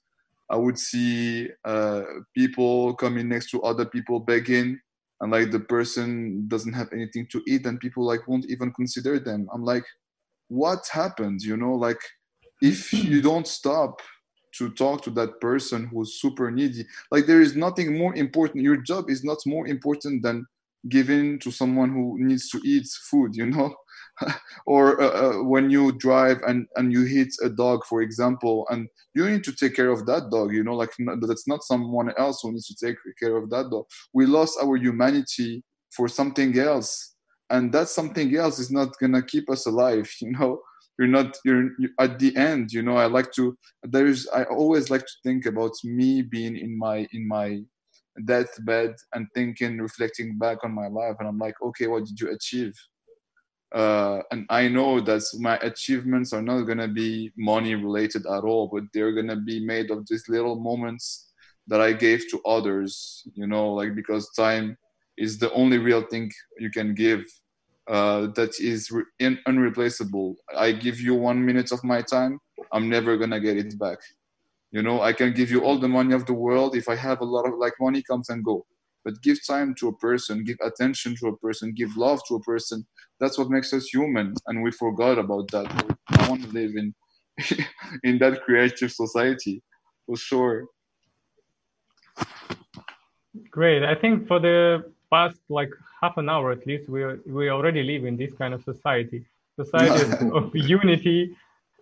i 0.50 0.56
would 0.56 0.78
see 0.78 1.48
uh, 1.64 2.02
people 2.36 2.94
coming 2.94 3.28
next 3.28 3.50
to 3.50 3.62
other 3.62 3.84
people 3.86 4.20
begging 4.20 4.78
and 5.20 5.32
like 5.32 5.50
the 5.50 5.60
person 5.60 6.46
doesn't 6.48 6.72
have 6.72 6.92
anything 6.92 7.26
to 7.30 7.42
eat 7.46 7.66
and 7.66 7.78
people 7.80 8.04
like 8.04 8.26
won't 8.26 8.46
even 8.48 8.72
consider 8.72 9.18
them. 9.18 9.48
I'm 9.52 9.64
like 9.64 9.84
what 10.48 10.88
happened 10.92 11.42
you 11.42 11.56
know? 11.56 11.74
Like 11.74 12.00
if 12.62 12.92
you 12.92 13.22
don't 13.22 13.46
stop 13.46 14.00
to 14.52 14.70
talk 14.70 15.02
to 15.02 15.10
that 15.10 15.40
person 15.40 15.86
who's 15.86 16.20
super 16.20 16.50
needy. 16.50 16.84
Like 17.10 17.26
there 17.26 17.40
is 17.40 17.56
nothing 17.56 17.96
more 17.96 18.14
important. 18.14 18.64
Your 18.64 18.76
job 18.76 19.10
is 19.10 19.24
not 19.24 19.38
more 19.46 19.66
important 19.66 20.22
than 20.22 20.46
giving 20.88 21.38
to 21.40 21.50
someone 21.50 21.90
who 21.90 22.16
needs 22.18 22.48
to 22.50 22.60
eat 22.64 22.86
food 23.10 23.36
you 23.36 23.46
know? 23.46 23.74
Or 24.66 25.00
uh, 25.00 25.08
uh, 25.08 25.42
when 25.44 25.70
you 25.70 25.92
drive 25.92 26.40
and 26.46 26.66
and 26.76 26.92
you 26.92 27.04
hit 27.04 27.28
a 27.42 27.48
dog 27.48 27.84
for 27.86 28.02
example 28.02 28.66
and 28.70 28.88
you 29.14 29.28
need 29.28 29.44
to 29.44 29.52
take 29.52 29.74
care 29.74 29.90
of 29.90 30.06
that 30.06 30.30
dog 30.30 30.52
you 30.52 30.62
know? 30.64 30.74
Like 30.74 30.90
that's 31.28 31.48
not 31.48 31.64
someone 31.64 32.12
else 32.18 32.40
who 32.42 32.52
needs 32.52 32.66
to 32.68 32.86
take 32.86 32.96
care 33.18 33.36
of 33.36 33.50
that 33.50 33.70
dog. 33.70 33.86
We 34.12 34.26
lost 34.26 34.58
our 34.62 34.76
humanity 34.76 35.62
for 35.90 36.08
something 36.08 36.58
else 36.58 37.14
and 37.50 37.72
that 37.72 37.88
something 37.88 38.34
else 38.36 38.58
is 38.58 38.70
not 38.70 38.96
gonna 39.00 39.22
keep 39.22 39.50
us 39.50 39.66
alive 39.66 40.10
you 40.20 40.32
know 40.32 40.60
you're 41.00 41.08
not 41.08 41.38
you're, 41.46 41.70
you're, 41.78 41.90
at 41.98 42.18
the 42.18 42.36
end 42.36 42.70
you 42.70 42.82
know 42.82 42.96
i 42.96 43.06
like 43.06 43.32
to 43.32 43.56
there's 43.84 44.28
i 44.28 44.42
always 44.44 44.90
like 44.90 45.00
to 45.00 45.16
think 45.24 45.46
about 45.46 45.72
me 45.82 46.20
being 46.20 46.56
in 46.56 46.78
my 46.78 47.08
in 47.12 47.26
my 47.26 47.58
deathbed 48.26 48.94
and 49.14 49.26
thinking 49.34 49.78
reflecting 49.78 50.36
back 50.36 50.58
on 50.62 50.72
my 50.72 50.88
life 50.88 51.16
and 51.18 51.26
i'm 51.26 51.38
like 51.38 51.54
okay 51.62 51.86
what 51.86 52.04
did 52.04 52.20
you 52.20 52.30
achieve 52.30 52.74
uh, 53.72 54.20
and 54.32 54.46
I 54.50 54.66
know 54.66 55.00
that 55.00 55.22
my 55.38 55.56
achievements 55.58 56.32
are 56.32 56.42
not 56.42 56.62
gonna 56.62 56.88
be 56.88 57.30
money 57.36 57.76
related 57.76 58.26
at 58.26 58.42
all, 58.42 58.66
but 58.66 58.82
they're 58.92 59.12
gonna 59.12 59.36
be 59.36 59.64
made 59.64 59.92
of 59.92 60.04
these 60.08 60.28
little 60.28 60.56
moments 60.56 61.30
that 61.68 61.80
I 61.80 61.92
gave 61.92 62.28
to 62.30 62.40
others. 62.44 63.22
You 63.34 63.46
know, 63.46 63.72
like 63.72 63.94
because 63.94 64.28
time 64.32 64.76
is 65.16 65.38
the 65.38 65.52
only 65.52 65.78
real 65.78 66.02
thing 66.02 66.32
you 66.58 66.70
can 66.70 66.94
give 66.94 67.24
uh, 67.88 68.28
that 68.34 68.60
is 68.60 68.90
re- 68.90 69.04
in, 69.18 69.38
unreplaceable. 69.46 70.36
I 70.56 70.72
give 70.72 71.00
you 71.00 71.14
one 71.14 71.44
minute 71.44 71.72
of 71.72 71.82
my 71.84 72.02
time, 72.02 72.38
I'm 72.72 72.88
never 72.88 73.16
gonna 73.16 73.40
get 73.40 73.56
it 73.56 73.78
back. 73.78 73.98
You 74.70 74.82
know, 74.82 75.00
I 75.00 75.12
can 75.12 75.32
give 75.32 75.50
you 75.50 75.62
all 75.62 75.78
the 75.78 75.88
money 75.88 76.14
of 76.14 76.26
the 76.26 76.32
world. 76.32 76.76
If 76.76 76.88
I 76.88 76.94
have 76.94 77.20
a 77.20 77.24
lot 77.24 77.46
of 77.46 77.54
like 77.58 77.74
money 77.80 78.02
comes 78.02 78.28
and 78.28 78.44
go, 78.44 78.66
but 79.04 79.20
give 79.22 79.44
time 79.44 79.74
to 79.76 79.88
a 79.88 79.96
person, 79.96 80.44
give 80.44 80.58
attention 80.62 81.16
to 81.16 81.28
a 81.28 81.36
person, 81.38 81.72
give 81.74 81.96
love 81.96 82.20
to 82.28 82.36
a 82.36 82.40
person. 82.40 82.86
That's 83.18 83.36
what 83.38 83.50
makes 83.50 83.72
us 83.72 83.86
human, 83.86 84.34
and 84.46 84.62
we 84.62 84.70
forgot 84.70 85.18
about 85.18 85.50
that. 85.50 85.66
I 86.08 86.28
want 86.28 86.42
to 86.42 86.48
live 86.48 86.76
in 86.76 86.94
in 88.04 88.18
that 88.18 88.42
creative 88.44 88.92
society 88.92 89.62
for 90.06 90.16
sure. 90.16 90.66
Great. 93.50 93.82
I 93.82 93.94
think 93.94 94.26
for 94.28 94.38
the 94.38 94.92
past 95.10 95.38
like 95.48 95.70
half 96.00 96.16
an 96.16 96.28
hour 96.28 96.52
at 96.52 96.66
least, 96.66 96.88
we 96.88 97.04
we 97.26 97.50
already 97.50 97.82
live 97.82 98.04
in 98.04 98.16
this 98.16 98.32
kind 98.34 98.54
of 98.54 98.62
society, 98.64 99.24
society 99.56 100.02
of 100.32 100.54
unity, 100.54 101.36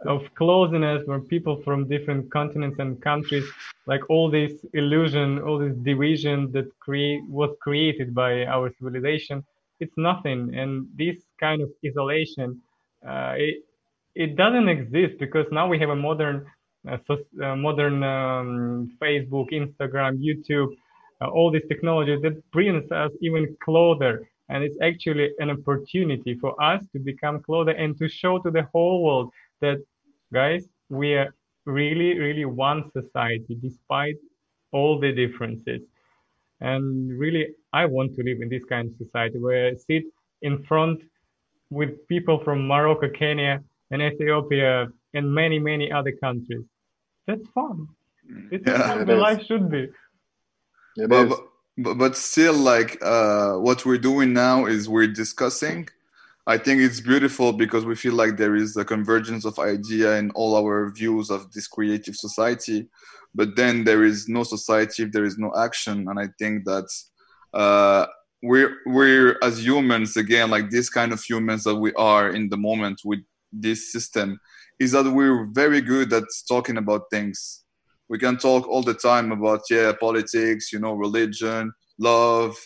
of 0.06 0.22
closeness 0.34 1.06
where 1.06 1.20
people 1.20 1.60
from 1.62 1.88
different 1.88 2.30
continents 2.30 2.78
and 2.78 3.00
countries 3.02 3.44
like 3.86 4.08
all 4.10 4.30
this 4.30 4.52
illusion 4.74 5.40
all 5.40 5.58
this 5.58 5.76
division 5.78 6.52
that 6.52 6.66
create 6.78 7.22
was 7.28 7.50
created 7.60 8.14
by 8.14 8.44
our 8.46 8.72
civilization 8.78 9.44
it's 9.80 9.96
nothing. 9.96 10.54
And 10.56 10.88
this 10.96 11.16
kind 11.38 11.62
of 11.62 11.70
isolation 11.86 12.60
uh, 13.06 13.34
it, 13.36 13.64
it 14.14 14.36
doesn't 14.36 14.68
exist 14.68 15.18
because 15.18 15.46
now 15.52 15.68
we 15.68 15.78
have 15.78 15.90
a 15.90 15.96
modern 15.96 16.46
uh, 16.88 16.98
so, 17.06 17.18
uh, 17.42 17.56
modern 17.56 18.02
um, 18.02 18.96
facebook 19.00 19.50
instagram 19.52 20.18
youtube 20.18 20.74
Uh, 21.20 21.26
all 21.26 21.50
this 21.50 21.66
technology 21.68 22.16
that 22.22 22.50
brings 22.52 22.90
us 22.92 23.10
even 23.20 23.56
closer 23.62 24.28
and 24.48 24.64
it's 24.64 24.78
actually 24.80 25.30
an 25.38 25.50
opportunity 25.50 26.36
for 26.40 26.60
us 26.62 26.82
to 26.92 26.98
become 26.98 27.42
closer 27.42 27.70
and 27.70 27.98
to 27.98 28.08
show 28.08 28.38
to 28.38 28.50
the 28.50 28.62
whole 28.72 29.04
world 29.04 29.30
that 29.60 29.78
guys, 30.32 30.68
we 30.88 31.14
are 31.14 31.34
really, 31.66 32.18
really 32.18 32.44
one 32.44 32.90
society 32.92 33.56
despite 33.60 34.16
all 34.72 34.98
the 34.98 35.12
differences. 35.12 35.82
And 36.60 37.18
really, 37.18 37.48
I 37.72 37.86
want 37.86 38.16
to 38.16 38.22
live 38.22 38.38
in 38.40 38.48
this 38.48 38.64
kind 38.64 38.88
of 38.88 38.94
society 38.96 39.38
where 39.38 39.68
I 39.68 39.74
sit 39.74 40.04
in 40.42 40.64
front 40.64 41.02
with 41.70 42.06
people 42.08 42.40
from 42.42 42.66
Morocco, 42.66 43.08
Kenya, 43.10 43.62
and 43.90 44.02
Ethiopia, 44.02 44.88
and 45.14 45.32
many, 45.32 45.58
many 45.58 45.92
other 45.92 46.12
countries. 46.12 46.64
That's 47.26 47.46
fun. 47.54 47.88
Mm. 48.30 48.50
This 48.50 48.62
yeah, 48.66 48.74
is 48.74 48.86
how 48.86 49.04
the 49.04 49.14
life 49.14 49.42
should 49.46 49.70
be. 49.70 49.88
But, 51.06 51.40
but, 51.76 51.94
but, 51.94 52.16
still, 52.16 52.54
like 52.54 52.98
uh, 53.02 53.54
what 53.54 53.86
we're 53.86 53.98
doing 53.98 54.32
now 54.32 54.66
is 54.66 54.88
we're 54.88 55.06
discussing 55.06 55.88
I 56.48 56.56
think 56.56 56.80
it's 56.80 57.00
beautiful 57.02 57.52
because 57.52 57.84
we 57.84 57.94
feel 57.94 58.14
like 58.14 58.38
there 58.38 58.56
is 58.56 58.74
a 58.74 58.84
convergence 58.84 59.44
of 59.44 59.58
idea 59.58 60.16
in 60.16 60.30
all 60.30 60.56
our 60.56 60.90
views 60.90 61.28
of 61.28 61.52
this 61.52 61.68
creative 61.68 62.16
society. 62.16 62.88
But 63.34 63.54
then 63.54 63.84
there 63.84 64.02
is 64.02 64.28
no 64.30 64.44
society 64.44 65.02
if 65.02 65.12
there 65.12 65.26
is 65.26 65.36
no 65.36 65.52
action, 65.54 66.08
and 66.08 66.18
I 66.18 66.30
think 66.38 66.64
that 66.64 66.88
uh, 67.52 68.06
we're 68.42 68.78
we're 68.86 69.36
as 69.42 69.62
humans 69.62 70.16
again, 70.16 70.48
like 70.48 70.70
this 70.70 70.88
kind 70.88 71.12
of 71.12 71.22
humans 71.22 71.64
that 71.64 71.76
we 71.76 71.92
are 71.92 72.30
in 72.30 72.48
the 72.48 72.56
moment 72.56 73.02
with 73.04 73.20
this 73.52 73.92
system, 73.92 74.40
is 74.80 74.92
that 74.92 75.04
we're 75.04 75.44
very 75.52 75.82
good 75.82 76.10
at 76.14 76.24
talking 76.48 76.78
about 76.78 77.10
things. 77.10 77.62
We 78.08 78.18
can 78.18 78.38
talk 78.38 78.66
all 78.68 78.82
the 78.82 78.94
time 78.94 79.32
about 79.32 79.62
yeah 79.70 79.92
politics, 79.98 80.72
you 80.72 80.78
know, 80.78 80.94
religion, 80.94 81.72
love, 81.98 82.56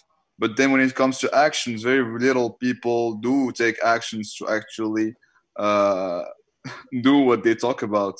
but 0.42 0.56
then 0.56 0.72
when 0.72 0.80
it 0.80 0.96
comes 0.96 1.18
to 1.18 1.32
actions, 1.32 1.84
very 1.84 2.02
little 2.18 2.50
people 2.50 3.14
do 3.14 3.52
take 3.52 3.76
actions 3.84 4.34
to 4.34 4.48
actually 4.48 5.14
uh, 5.56 6.24
do 7.02 7.18
what 7.18 7.44
they 7.44 7.54
talk 7.54 7.82
about. 7.82 8.16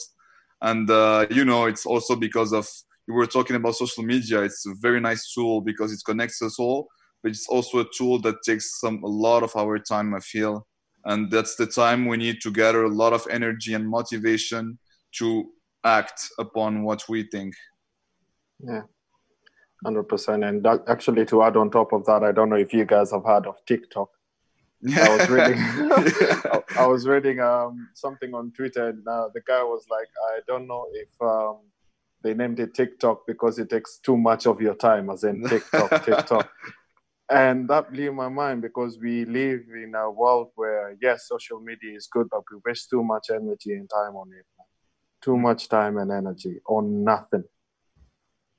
And 0.61 0.88
uh, 0.88 1.26
you 1.30 1.44
know, 1.44 1.66
it's 1.66 1.85
also 1.85 2.14
because 2.14 2.52
of 2.52 2.68
we 3.08 3.14
were 3.14 3.26
talking 3.26 3.56
about 3.56 3.74
social 3.74 4.04
media. 4.04 4.42
It's 4.42 4.64
a 4.66 4.74
very 4.80 5.00
nice 5.00 5.32
tool 5.35 5.61
because 5.62 5.92
it 5.92 6.00
connects 6.06 6.40
us 6.42 6.61
all, 6.61 6.87
but 7.22 7.32
it's 7.32 7.48
also 7.48 7.80
a 7.80 7.87
tool 7.96 8.20
that 8.20 8.37
takes 8.46 8.78
some 8.78 9.02
a 9.02 9.08
lot 9.08 9.42
of 9.42 9.56
our 9.56 9.80
time. 9.80 10.14
I 10.14 10.20
feel, 10.20 10.66
and 11.04 11.28
that's 11.28 11.56
the 11.56 11.66
time 11.66 12.06
we 12.06 12.18
need 12.18 12.40
to 12.42 12.52
gather 12.52 12.85
a 12.85 12.94
lot 12.94 13.12
of 13.12 13.26
energy 13.30 13.74
and 13.74 13.88
motivation 13.88 14.78
to 15.18 15.50
act 15.85 16.31
upon 16.38 16.83
what 16.83 17.09
we 17.09 17.25
think. 17.25 17.55
Yeah, 18.61 18.83
Hundred 19.85 20.05
percent, 20.05 20.45
and 20.45 20.62
that, 20.64 20.85
actually, 20.87 21.27
to 21.27 21.42
add 21.42 21.57
on 21.57 21.68
top 21.68 21.92
of 21.92 22.05
that, 22.07 22.23
I 22.23 22.31
don't 22.31 22.51
know 22.51 22.57
if 22.57 22.73
you 22.73 22.85
guys 22.85 23.11
have 23.11 23.25
heard 23.25 23.47
of 23.47 23.57
TikTok. 23.66 24.09
I 24.97 25.16
was 25.16 25.29
reading, 25.29 25.59
I, 26.79 26.87
was 26.87 27.07
reading 27.07 27.40
um, 27.40 27.88
something 27.95 28.33
on 28.33 28.53
Twitter, 28.53 28.90
and 28.90 29.07
uh, 29.09 29.29
the 29.35 29.40
guy 29.40 29.62
was 29.64 29.85
like, 29.90 30.07
"I 30.35 30.40
don't 30.47 30.68
know 30.68 30.87
if 30.92 31.09
um, 31.21 31.59
they 32.23 32.33
named 32.33 32.61
it 32.61 32.75
TikTok 32.75 33.27
because 33.27 33.59
it 33.59 33.71
takes 33.71 33.99
too 33.99 34.16
much 34.16 34.47
of 34.47 34.61
your 34.61 34.75
time, 34.75 35.11
as 35.11 35.25
in 35.25 35.42
TikTok, 35.49 36.05
TikTok." 36.05 36.49
and 37.29 37.68
that 37.68 37.92
blew 37.92 38.12
my 38.12 38.29
mind 38.29 38.62
because 38.62 38.99
we 39.01 39.25
live 39.25 39.62
in 39.75 39.95
a 39.97 40.09
world 40.09 40.51
where 40.55 40.97
yes, 41.03 41.27
social 41.27 41.59
media 41.59 41.97
is 41.97 42.07
good, 42.07 42.29
but 42.31 42.42
we 42.53 42.59
waste 42.64 42.88
too 42.88 43.03
much 43.03 43.31
energy 43.31 43.73
and 43.73 43.90
time 43.90 44.14
on 44.14 44.31
it. 44.33 44.47
Too 45.22 45.37
much 45.37 45.68
time 45.68 45.98
and 45.98 46.11
energy 46.11 46.61
on 46.66 47.04
nothing. 47.04 47.44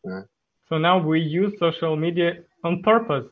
Yeah. 0.04 0.21
So 0.69 0.78
now 0.78 0.97
we 0.97 1.19
use 1.19 1.54
social 1.60 1.95
media 1.95 2.39
on 2.63 2.82
purpose. 2.82 3.28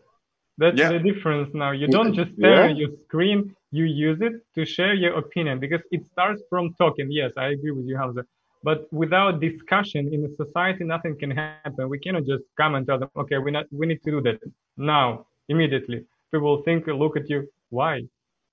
That's 0.58 0.78
yeah. 0.78 0.92
the 0.92 1.00
difference 1.00 1.50
now. 1.54 1.72
You 1.72 1.88
don't 1.88 2.14
just 2.14 2.34
stare 2.38 2.66
at 2.66 2.78
your 2.78 2.90
screen, 3.06 3.56
you 3.72 3.86
use 3.86 4.20
it 4.22 4.34
to 4.56 4.66
share 4.66 4.94
your 4.94 5.18
opinion 5.18 5.60
because 5.60 5.82
it 5.92 6.02
starts 6.12 6.42
from 6.50 6.74
talking. 6.74 7.08
Yes, 7.10 7.32
I 7.38 7.48
agree 7.48 7.72
with 7.72 7.86
you, 7.86 7.98
Hamza. 7.98 8.26
But 8.64 8.92
without 8.94 9.40
discussion 9.40 10.14
in 10.14 10.26
a 10.26 10.36
society, 10.36 10.84
nothing 10.84 11.18
can 11.18 11.32
happen. 11.32 11.90
We 11.90 11.98
cannot 12.00 12.26
just 12.26 12.44
come 12.58 12.76
and 12.76 12.86
tell 12.86 13.00
them, 13.00 13.10
okay, 13.16 13.40
we 13.40 13.50
not 13.50 13.66
we 13.72 13.88
need 13.88 14.04
to 14.04 14.12
do 14.12 14.22
that 14.22 14.40
now, 14.78 15.26
immediately. 15.50 16.06
People 16.32 16.62
think, 16.64 16.86
look 16.86 17.18
at 17.18 17.30
you, 17.30 17.48
why? 17.70 18.04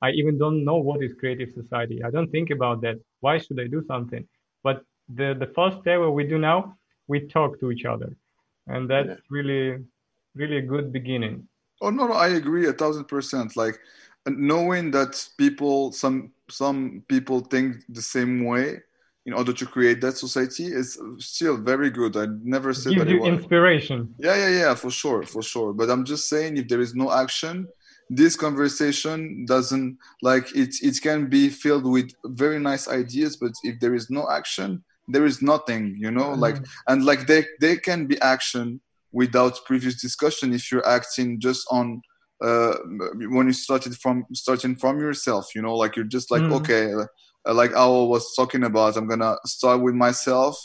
I 0.01 0.11
even 0.13 0.39
don't 0.39 0.65
know 0.65 0.77
what 0.77 1.03
is 1.03 1.13
creative 1.19 1.51
society. 1.53 2.03
I 2.03 2.11
don't 2.11 2.31
think 2.31 2.51
about 2.51 2.81
that. 2.83 2.97
Why 3.21 3.39
should 3.39 3.61
I 3.61 3.67
do 3.67 3.85
something? 3.87 4.27
But 5.09 5.39
the, 5.39 5.47
the 5.47 5.53
first 5.55 5.81
step 5.81 6.01
what 6.01 6.15
we 6.15 6.25
do 6.25 6.39
now, 6.39 6.77
we 7.07 7.21
talk 7.21 7.59
to 7.61 7.71
each 7.71 7.85
other. 7.85 8.15
And 8.67 8.89
that's 8.89 9.09
yeah. 9.09 9.15
really 9.31 9.85
really 10.35 10.59
a 10.59 10.63
good 10.63 10.93
beginning. 10.93 11.49
Oh 11.81 11.91
no 11.91 12.07
no 12.07 12.15
i 12.15 12.29
agree 12.29 12.67
a 12.67 12.73
thousand 12.73 13.05
percent. 13.05 13.57
Like 13.57 13.79
knowing 14.27 14.91
that 14.93 15.27
people 15.39 15.93
some 15.93 16.33
some 16.51 17.03
people 17.09 17.41
think 17.41 17.77
the 17.89 18.03
same 18.03 18.45
way 18.45 18.81
in 19.27 19.35
order 19.35 19.53
to 19.53 19.67
create 19.67 20.01
that 20.01 20.17
society 20.17 20.67
is 20.67 20.99
still 21.19 21.57
very 21.57 21.91
good. 21.91 22.17
I 22.17 22.27
never 22.43 22.73
said 22.73 22.95
Gives 22.95 23.05
that 23.05 23.11
you 23.11 23.25
inspiration. 23.25 24.15
Yeah 24.19 24.37
yeah 24.37 24.49
yeah 24.49 24.75
for 24.75 24.91
sure 24.91 25.23
for 25.23 25.43
sure. 25.43 25.73
But 25.73 25.91
i'm 25.91 26.05
just 26.05 26.29
saying 26.29 26.57
if 26.57 26.69
there 26.69 26.81
is 26.81 26.95
no 26.95 27.11
action 27.11 27.69
this 28.11 28.37
conversation 28.37 29.45
doesn't 29.45 29.99
like 30.23 30.55
it 30.57 30.75
it 30.83 31.01
can 31.03 31.29
be 31.29 31.49
filled 31.49 31.85
with 31.85 32.11
very 32.25 32.59
nice 32.59 32.89
ideas 32.89 33.37
but 33.37 33.53
if 33.63 33.79
there 33.81 33.95
is 33.95 34.09
no 34.09 34.29
action 34.31 34.83
there 35.09 35.27
is 35.27 35.43
nothing 35.43 35.97
you 35.99 36.11
know 36.11 36.31
mm-hmm. 36.31 36.41
like 36.41 36.57
and 36.87 37.05
like 37.05 37.27
they 37.27 37.45
they 37.61 37.77
can 37.77 38.07
be 38.07 38.21
action 38.21 38.81
without 39.13 39.59
previous 39.67 40.01
discussion 40.01 40.53
if 40.53 40.71
you're 40.71 40.87
acting 40.87 41.41
just 41.41 41.67
on 41.71 42.01
uh 42.43 42.75
when 43.31 43.47
you 43.47 43.53
started 43.53 43.97
from 43.97 44.25
starting 44.33 44.77
from 44.77 45.01
yourself 45.01 45.55
you 45.55 45.63
know 45.63 45.75
like 45.75 45.97
you're 45.97 46.05
just 46.05 46.31
like 46.31 46.43
mm-hmm. 46.43 46.55
okay 46.55 46.93
uh, 46.95 47.55
like 47.55 47.75
I 47.75 47.87
was 47.87 48.35
talking 48.37 48.65
about 48.65 48.97
i'm 48.97 49.09
gonna 49.09 49.37
start 49.45 49.81
with 49.81 49.95
myself 49.95 50.57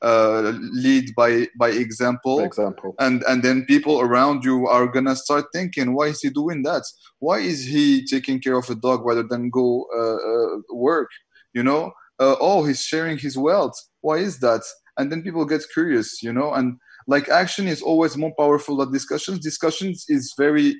uh, 0.00 0.52
lead 0.74 1.12
by 1.16 1.48
by 1.58 1.70
example, 1.70 2.40
example 2.44 2.94
and 3.00 3.24
and 3.24 3.42
then 3.42 3.64
people 3.64 4.00
around 4.00 4.44
you 4.44 4.68
are 4.68 4.86
gonna 4.86 5.16
start 5.16 5.46
thinking 5.52 5.92
why 5.92 6.06
is 6.06 6.20
he 6.20 6.30
doing 6.30 6.62
that 6.62 6.84
why 7.18 7.38
is 7.38 7.64
he 7.64 8.04
taking 8.04 8.40
care 8.40 8.56
of 8.56 8.70
a 8.70 8.76
dog 8.76 9.04
rather 9.04 9.24
than 9.24 9.50
go 9.50 9.86
uh, 9.92 10.14
uh, 10.14 10.58
work 10.72 11.10
you 11.52 11.64
know 11.64 11.92
uh, 12.20 12.36
oh 12.40 12.64
he's 12.64 12.82
sharing 12.82 13.18
his 13.18 13.36
wealth 13.36 13.74
why 14.00 14.16
is 14.16 14.38
that 14.40 14.62
and 14.96 15.10
then 15.10 15.22
people 15.22 15.44
get 15.44 15.62
curious 15.72 16.22
you 16.22 16.32
know 16.32 16.52
and 16.54 16.76
like 17.06 17.28
action 17.28 17.66
is 17.66 17.80
always 17.80 18.16
more 18.16 18.34
powerful 18.38 18.76
than 18.76 18.92
discussions 18.92 19.38
discussions 19.38 20.04
is 20.08 20.34
very 20.36 20.74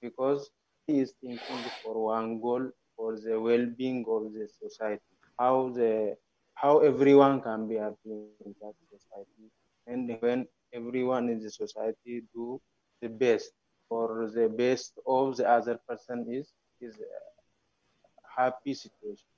Because 0.00 0.50
he 0.86 1.00
is 1.00 1.14
thinking 1.20 1.64
for 1.82 2.04
one 2.04 2.40
goal 2.40 2.70
for 2.96 3.16
the 3.18 3.38
well-being 3.40 4.04
of 4.08 4.32
the 4.32 4.48
society. 4.48 5.02
How 5.38 5.70
the 5.74 6.16
how 6.54 6.78
everyone 6.78 7.42
can 7.42 7.68
be 7.68 7.76
happy 7.76 8.10
in 8.44 8.54
that 8.60 8.74
society, 8.90 9.50
and 9.86 10.16
when 10.20 10.46
everyone 10.72 11.28
in 11.28 11.38
the 11.38 11.50
society 11.50 12.22
do 12.34 12.60
the 13.02 13.08
best 13.08 13.52
for 13.88 14.30
the 14.34 14.48
best 14.48 14.92
of 15.06 15.36
the 15.36 15.48
other 15.48 15.78
person 15.86 16.26
is 16.30 16.52
is 16.80 16.94
a 16.96 18.40
happy 18.40 18.74
situation. 18.74 19.35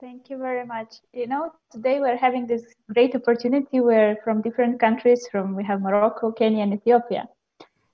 Thank 0.00 0.30
you 0.30 0.38
very 0.38 0.64
much. 0.64 0.94
You 1.12 1.26
know, 1.26 1.52
today 1.70 2.00
we're 2.00 2.16
having 2.16 2.46
this 2.46 2.64
great 2.94 3.14
opportunity 3.14 3.80
where 3.80 4.16
from 4.24 4.40
different 4.42 4.80
countries, 4.80 5.28
from 5.30 5.54
we 5.56 5.64
have 5.64 5.82
Morocco, 5.82 6.32
Kenya, 6.32 6.62
and 6.62 6.72
Ethiopia. 6.72 7.28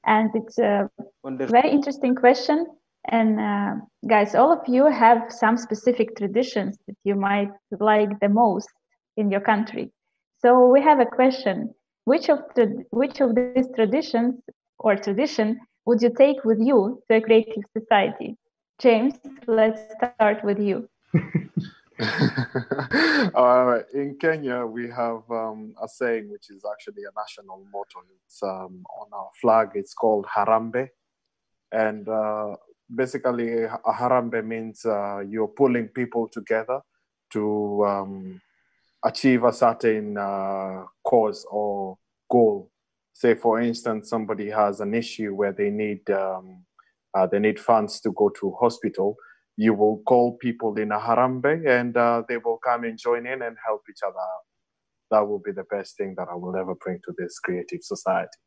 And 0.04 0.30
it's 0.34 0.58
a 0.58 0.88
Wonderful. 1.22 1.52
very 1.52 1.70
interesting 1.70 2.14
question. 2.14 2.66
And 3.08 3.40
uh, 3.40 3.74
guys, 4.08 4.34
all 4.34 4.52
of 4.52 4.60
you 4.68 4.86
have 4.86 5.30
some 5.30 5.56
specific 5.56 6.16
traditions 6.16 6.78
that 6.86 6.96
you 7.04 7.16
might 7.16 7.50
like 7.80 8.20
the 8.20 8.28
most 8.28 8.68
in 9.16 9.30
your 9.30 9.40
country. 9.40 9.90
So 10.38 10.68
we 10.68 10.80
have 10.82 11.00
a 11.00 11.06
question: 11.06 11.74
Which 12.04 12.28
of 12.28 12.38
the, 12.56 12.84
which 12.90 13.20
of 13.20 13.34
these 13.34 13.68
traditions 13.74 14.34
or 14.78 14.96
tradition 14.96 15.58
would 15.86 16.02
you 16.02 16.10
take 16.16 16.44
with 16.44 16.58
you 16.60 17.02
to 17.08 17.16
a 17.16 17.20
creative 17.20 17.64
society? 17.76 18.36
James, 18.78 19.14
let's 19.48 19.80
start 19.96 20.44
with 20.44 20.58
you. 20.60 20.88
uh, 23.34 23.78
in 23.94 24.16
Kenya, 24.20 24.66
we 24.66 24.88
have 24.90 25.22
um, 25.30 25.74
a 25.82 25.88
saying 25.88 26.30
which 26.30 26.50
is 26.50 26.62
actually 26.70 27.04
a 27.04 27.12
national 27.18 27.64
motto. 27.72 28.04
It's 28.26 28.42
um, 28.42 28.84
on 29.00 29.08
our 29.12 29.30
flag. 29.40 29.70
It's 29.74 29.94
called 29.94 30.26
Harambee, 30.26 30.90
and 31.72 32.06
uh, 32.06 32.56
basically, 32.94 33.64
a 33.64 33.78
Harambee 33.86 34.44
means 34.44 34.84
uh, 34.84 35.20
you're 35.26 35.48
pulling 35.48 35.88
people 35.88 36.28
together 36.28 36.80
to 37.32 37.84
um, 37.86 38.42
achieve 39.02 39.44
a 39.44 39.52
certain 39.52 40.18
uh, 40.18 40.84
cause 41.02 41.46
or 41.50 41.96
goal. 42.30 42.70
Say, 43.14 43.34
for 43.34 43.60
instance, 43.60 44.10
somebody 44.10 44.50
has 44.50 44.80
an 44.80 44.92
issue 44.92 45.34
where 45.34 45.52
they 45.52 45.70
need 45.70 46.10
um, 46.10 46.64
uh, 47.14 47.26
they 47.26 47.38
need 47.38 47.58
funds 47.58 48.00
to 48.00 48.12
go 48.12 48.28
to 48.38 48.54
hospital 48.60 49.16
you 49.56 49.72
will 49.72 50.02
call 50.06 50.36
people 50.36 50.76
in 50.76 50.92
a 50.92 50.98
harambee 50.98 51.66
and 51.66 51.96
uh, 51.96 52.22
they 52.28 52.36
will 52.36 52.58
come 52.58 52.84
and 52.84 52.98
join 52.98 53.26
in 53.26 53.42
and 53.42 53.56
help 53.66 53.82
each 53.90 54.00
other 54.06 54.18
out. 54.18 54.44
That 55.10 55.26
will 55.26 55.38
be 55.38 55.52
the 55.52 55.64
best 55.64 55.96
thing 55.96 56.14
that 56.18 56.28
I 56.30 56.34
will 56.34 56.56
ever 56.56 56.74
bring 56.74 57.00
to 57.06 57.14
this 57.16 57.38
creative 57.38 57.82
society. 57.82 58.38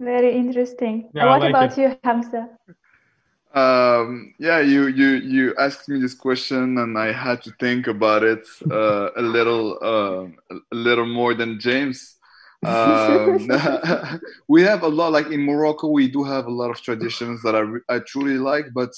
Very 0.00 0.36
interesting. 0.36 1.10
Yeah, 1.14 1.26
what 1.26 1.40
like 1.40 1.50
about 1.50 1.78
it. 1.78 1.82
you, 1.82 1.96
Hamza? 2.04 2.48
Um, 3.54 4.34
yeah, 4.38 4.60
you 4.60 4.88
you 4.88 5.08
you 5.14 5.54
asked 5.58 5.88
me 5.88 5.98
this 5.98 6.14
question, 6.14 6.76
and 6.76 6.98
I 6.98 7.12
had 7.12 7.40
to 7.42 7.52
think 7.58 7.86
about 7.86 8.22
it 8.22 8.44
uh, 8.70 9.10
a 9.16 9.22
little 9.22 9.78
uh, 9.80 10.54
a 10.54 10.74
little 10.74 11.06
more 11.06 11.32
than 11.32 11.58
James. 11.58 12.16
Um, 12.64 13.48
we 14.48 14.62
have 14.62 14.82
a 14.82 14.88
lot, 14.88 15.12
like 15.12 15.28
in 15.28 15.42
Morocco, 15.42 15.88
we 15.88 16.08
do 16.08 16.22
have 16.24 16.46
a 16.46 16.50
lot 16.50 16.70
of 16.70 16.82
traditions 16.82 17.42
that 17.42 17.54
I 17.56 17.94
I 17.94 18.00
truly 18.00 18.36
like, 18.36 18.66
but 18.74 18.90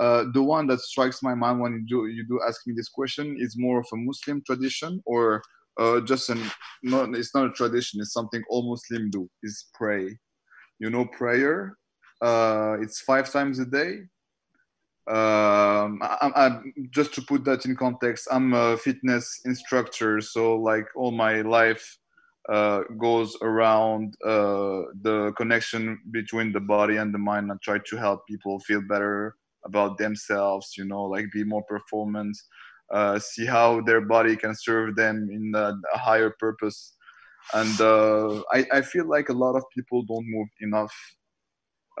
uh, 0.00 0.24
the 0.32 0.42
one 0.42 0.66
that 0.66 0.80
strikes 0.80 1.22
my 1.22 1.34
mind 1.34 1.60
when 1.60 1.72
you 1.74 1.84
do 1.86 2.06
you 2.06 2.24
do 2.26 2.40
ask 2.48 2.66
me 2.66 2.72
this 2.74 2.88
question 2.88 3.36
is 3.38 3.58
more 3.58 3.80
of 3.80 3.86
a 3.92 3.96
Muslim 3.96 4.42
tradition 4.46 5.02
or 5.04 5.42
uh, 5.78 6.00
just 6.00 6.30
an 6.30 6.40
not 6.82 7.14
it's 7.14 7.34
not 7.34 7.44
a 7.44 7.52
tradition 7.52 8.00
it's 8.00 8.14
something 8.14 8.42
all 8.48 8.68
Muslim 8.68 9.10
do 9.10 9.28
is 9.42 9.66
pray. 9.74 10.18
You 10.78 10.88
know 10.88 11.04
prayer? 11.04 11.76
Uh, 12.22 12.76
it's 12.80 13.00
five 13.00 13.30
times 13.30 13.58
a 13.58 13.66
day. 13.66 13.92
Um, 15.06 15.98
I, 16.02 16.30
I, 16.42 16.60
just 16.90 17.12
to 17.14 17.22
put 17.22 17.44
that 17.44 17.64
in 17.66 17.74
context 17.74 18.28
I'm 18.30 18.54
a 18.54 18.76
fitness 18.76 19.40
instructor 19.44 20.20
so 20.20 20.56
like 20.56 20.86
all 20.94 21.10
my 21.10 21.40
life 21.40 21.98
uh, 22.48 22.82
goes 22.96 23.36
around 23.42 24.14
uh, 24.24 24.82
the 25.02 25.32
connection 25.36 26.00
between 26.10 26.52
the 26.52 26.60
body 26.60 26.96
and 26.96 27.12
the 27.12 27.18
mind. 27.18 27.50
And 27.50 27.60
try 27.60 27.78
to 27.78 27.96
help 27.96 28.26
people 28.26 28.58
feel 28.60 28.82
better 28.82 29.36
about 29.64 29.98
themselves 29.98 30.74
you 30.76 30.84
know 30.84 31.04
like 31.04 31.26
be 31.32 31.44
more 31.44 31.64
performance 31.64 32.48
uh, 32.90 33.18
see 33.18 33.46
how 33.46 33.80
their 33.82 34.00
body 34.00 34.36
can 34.36 34.54
serve 34.54 34.96
them 34.96 35.28
in 35.30 35.52
a, 35.54 35.74
a 35.94 35.98
higher 35.98 36.34
purpose. 36.38 36.94
And 37.54 37.80
uh, 37.80 38.42
I, 38.52 38.66
I 38.72 38.82
feel 38.82 39.08
like 39.08 39.28
a 39.28 39.34
lot 39.34 39.56
of 39.56 39.64
people 39.74 40.02
don't 40.02 40.26
move 40.28 40.48
enough. 40.60 40.94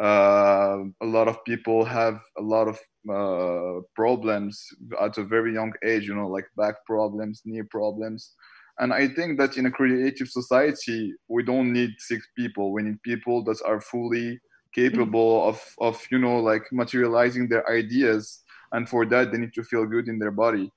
Uh, 0.00 0.84
a 1.02 1.06
lot 1.06 1.28
of 1.28 1.44
people 1.44 1.84
have 1.84 2.20
a 2.38 2.42
lot 2.42 2.66
of 2.66 2.78
uh, 3.10 3.80
problems 3.94 4.64
at 5.00 5.18
a 5.18 5.24
very 5.24 5.54
young 5.54 5.72
age 5.84 6.06
you 6.06 6.14
know 6.14 6.28
like 6.28 6.46
back 6.56 6.74
problems 6.86 7.42
knee 7.44 7.62
problems. 7.70 8.34
And 8.78 8.94
i 8.94 9.08
think 9.08 9.38
that 9.38 9.56
in 9.56 9.66
a 9.66 9.70
creative 9.70 10.28
society 10.28 11.12
we 11.28 11.42
don't 11.42 11.72
need 11.72 11.90
six 11.98 12.26
people. 12.36 12.72
We 12.72 12.82
need 12.82 13.02
people 13.02 13.44
that 13.44 13.60
are 13.66 13.80
fully 13.80 14.40
capable 14.74 15.48
of 15.48 15.60
of 15.78 16.00
you 16.10 16.18
know 16.18 16.38
like 16.38 16.64
materializing 16.72 17.48
their 17.48 17.68
ideas 17.70 18.42
and 18.72 18.88
for 18.88 19.04
that 19.06 19.32
they 19.32 19.38
need 19.38 19.54
to 19.54 19.64
feel 19.64 19.84
good 19.86 20.08
in 20.08 20.18
their 20.18 20.30
body. 20.30 20.70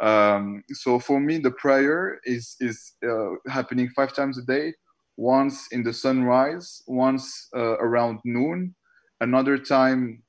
Um, 0.00 0.64
so 0.72 0.98
for 0.98 1.20
me 1.20 1.38
the 1.38 1.50
prayer 1.52 2.20
is 2.24 2.56
is 2.60 2.92
uh, 3.06 3.30
happening 3.48 3.88
five 3.90 4.14
times 4.14 4.38
a 4.38 4.42
day. 4.42 4.74
Once 5.16 5.68
in 5.70 5.82
the 5.82 5.92
sunrise 5.92 6.82
once 6.86 7.48
uh, 7.56 7.76
around 7.78 8.18
noon. 8.24 8.74
Another 9.20 9.56
time 9.56 10.22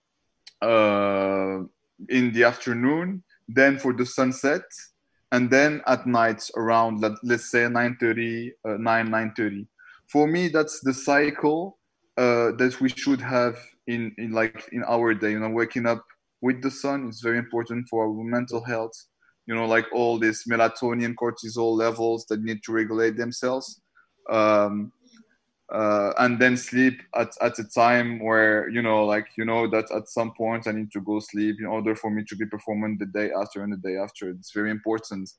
uh, 0.62 1.60
in 2.10 2.32
the 2.34 2.44
afternoon 2.44 3.24
then 3.48 3.78
for 3.78 3.94
the 3.94 4.06
sunset. 4.06 4.64
And 5.32 5.50
then 5.50 5.82
at 5.88 6.06
night 6.08 6.48
around 6.56 7.02
let, 7.02 7.14
let's 7.24 7.52
say 7.52 7.64
9.30 7.64 8.52
uh, 8.64 8.78
9 8.78 9.10
9.30 9.10 9.68
for 10.08 10.28
me 10.28 10.48
that's 10.50 10.80
the 10.82 10.94
cycle 10.94 11.78
uh, 12.18 12.52
that 12.54 12.80
we 12.80 12.90
should 12.90 13.22
have 13.22 13.58
in, 13.88 14.14
in 14.18 14.32
like 14.32 14.68
in 14.72 14.84
our 14.84 15.14
day 15.14 15.32
you 15.32 15.40
know 15.40 15.50
waking 15.50 15.86
up 15.86 16.04
with 16.42 16.62
the 16.62 16.72
sun 16.72 17.10
is 17.10 17.22
very 17.22 17.38
important 17.38 17.88
for 17.90 18.06
our 18.06 18.24
mental 18.24 18.64
health. 18.64 18.94
You 19.48 19.56
know 19.56 19.66
like 19.66 19.86
all 19.94 20.18
these 20.18 20.44
melatonin 20.50 21.16
cortisol 21.16 21.76
levels 21.78 22.26
that 22.28 22.42
need 22.42 22.64
to 22.64 22.72
regulate 22.72 23.18
themselves. 23.18 23.82
Um, 24.30 24.92
uh, 25.74 26.14
and 26.20 26.40
then 26.40 26.56
sleep 26.56 27.02
at, 27.16 27.30
at 27.42 27.58
a 27.58 27.64
time 27.64 28.20
where 28.20 28.70
you 28.70 28.82
know 28.82 29.04
like 29.06 29.28
you 29.38 29.46
know 29.46 29.68
that 29.68 29.86
at 29.92 30.08
some 30.08 30.32
point 30.34 30.68
i 30.68 30.72
need 30.72 30.92
to 30.92 31.02
go 31.02 31.20
sleep 31.20 31.56
in 31.60 31.66
order 31.66 31.96
for 31.96 32.12
me 32.12 32.24
to 32.28 32.36
be 32.36 32.46
performing 32.46 32.98
the 33.00 33.06
day 33.08 33.32
after 33.32 33.64
and 33.64 33.74
the 33.74 33.78
day 33.78 33.98
after. 33.98 34.30
It's 34.30 34.52
very 34.54 34.70
important. 34.70 35.30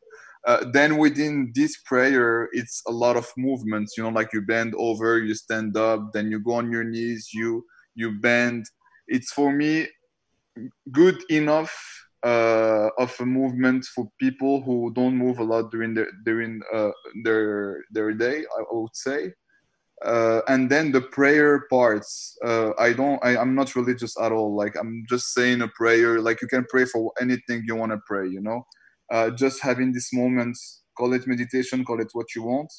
Uh, 0.47 0.64
then 0.72 0.97
within 0.97 1.53
this 1.55 1.77
prayer 1.85 2.49
it's 2.53 2.83
a 2.87 2.93
lot 2.93 3.16
of 3.16 3.27
movements 3.37 3.97
you 3.97 4.03
know 4.05 4.11
like 4.11 4.33
you 4.33 4.41
bend 4.43 4.74
over 4.77 5.18
you 5.18 5.35
stand 5.35 5.77
up 5.77 6.12
then 6.12 6.31
you 6.31 6.39
go 6.39 6.53
on 6.53 6.70
your 6.70 6.85
knees 6.85 7.31
you 7.33 7.64
you 7.95 8.12
bend. 8.20 8.66
It's 9.09 9.33
for 9.33 9.53
me 9.53 9.87
good 10.93 11.22
enough 11.31 11.72
uh, 12.24 12.89
of 12.99 13.14
a 13.20 13.27
movement 13.27 13.85
for 13.95 14.09
people 14.18 14.62
who 14.62 14.93
don't 14.95 15.16
move 15.16 15.39
a 15.39 15.45
lot 15.45 15.70
during 15.70 15.95
their 15.95 16.09
during 16.24 16.61
uh, 16.74 16.91
their 17.24 17.85
their 17.91 18.12
day 18.12 18.45
i 18.59 18.62
would 18.70 18.97
say 18.97 19.33
uh, 20.05 20.40
and 20.49 20.70
then 20.70 20.92
the 20.92 21.01
prayer 21.01 21.64
parts 21.70 22.36
uh, 22.44 22.70
i 22.78 22.92
don't 22.92 23.18
I, 23.24 23.36
i'm 23.36 23.55
not 23.55 23.74
religious 23.74 24.14
at 24.20 24.32
all. 24.32 24.55
Like 24.57 24.74
i'm 24.78 25.05
just 25.09 25.32
saying 25.34 25.62
a 25.62 25.68
prayer. 25.68 26.20
Like 26.20 26.42
you 26.42 26.49
can 26.49 26.66
pray 26.68 26.84
for 26.84 27.12
anything 27.20 27.64
you 27.66 27.76
want 27.76 27.92
to 27.92 27.99
pray 28.07 28.28
you 28.28 28.40
know? 28.40 28.66
Uh, 29.12 29.30
just 29.30 29.62
having 29.62 29.92
this 29.92 30.12
moment 30.12 30.57
call 30.99 31.12
it 31.14 31.26
meditation 31.26 31.84
call 31.84 32.01
it 32.01 32.11
what 32.12 32.34
you 32.34 32.42
want 32.42 32.72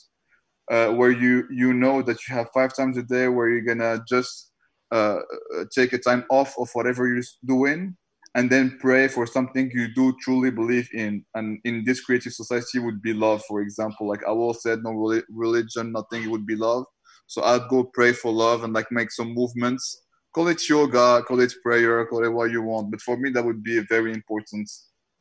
uh, 0.72 0.90
where 0.90 1.12
you 1.12 1.46
you 1.52 1.74
know 1.74 2.02
that 2.02 2.18
you 2.28 2.36
have 2.36 2.48
five 2.54 2.76
times 2.76 2.98
a 2.98 3.04
day 3.04 3.28
where 3.28 3.50
you're 3.50 3.62
gonna 3.62 4.00
just 4.08 4.52
uh, 4.92 5.20
uh, 5.58 5.66
take 5.74 5.94
a 5.94 5.98
time 5.98 6.26
off 6.30 6.54
of 6.60 6.70
whatever 6.74 7.08
you're 7.08 7.24
doing 7.46 7.96
and 8.36 8.50
then 8.50 8.78
pray 8.80 9.08
for 9.08 9.26
something 9.26 9.72
you 9.74 9.88
do 9.96 10.14
truly 10.22 10.52
believe 10.52 10.90
in. 10.94 11.26
And 11.36 11.60
in 11.64 11.84
this 11.86 12.02
creative 12.02 12.34
society 12.34 12.80
would 12.80 13.02
be 13.02 13.14
love 13.14 13.44
for 13.48 13.62
example. 13.62 14.08
Like 14.08 14.22
Awol 14.22 14.56
said 14.56 14.80
no 14.84 15.22
religion 15.30 15.92
nothing 15.92 16.30
would 16.30 16.46
be 16.46 16.56
love 16.56 16.86
so 17.28 17.44
I'd 17.44 17.68
go 17.70 17.84
pray 17.84 18.14
for 18.14 18.32
love 18.32 18.64
and 18.64 18.74
like 18.74 18.92
make 18.92 19.12
some 19.12 19.34
movements. 19.34 20.02
Call 20.34 20.48
it 20.48 20.68
yoga, 20.68 21.22
call 21.28 21.42
it 21.42 21.54
prayer, 21.62 22.06
call 22.06 22.24
it 22.24 22.30
what 22.30 22.52
you 22.52 22.62
want. 22.62 22.90
But 22.90 23.02
for 23.02 23.18
me, 23.18 23.30
that 23.32 23.44
would 23.44 23.62
be 23.64 23.78
a 23.78 23.84
very 23.84 24.14
important, 24.14 24.70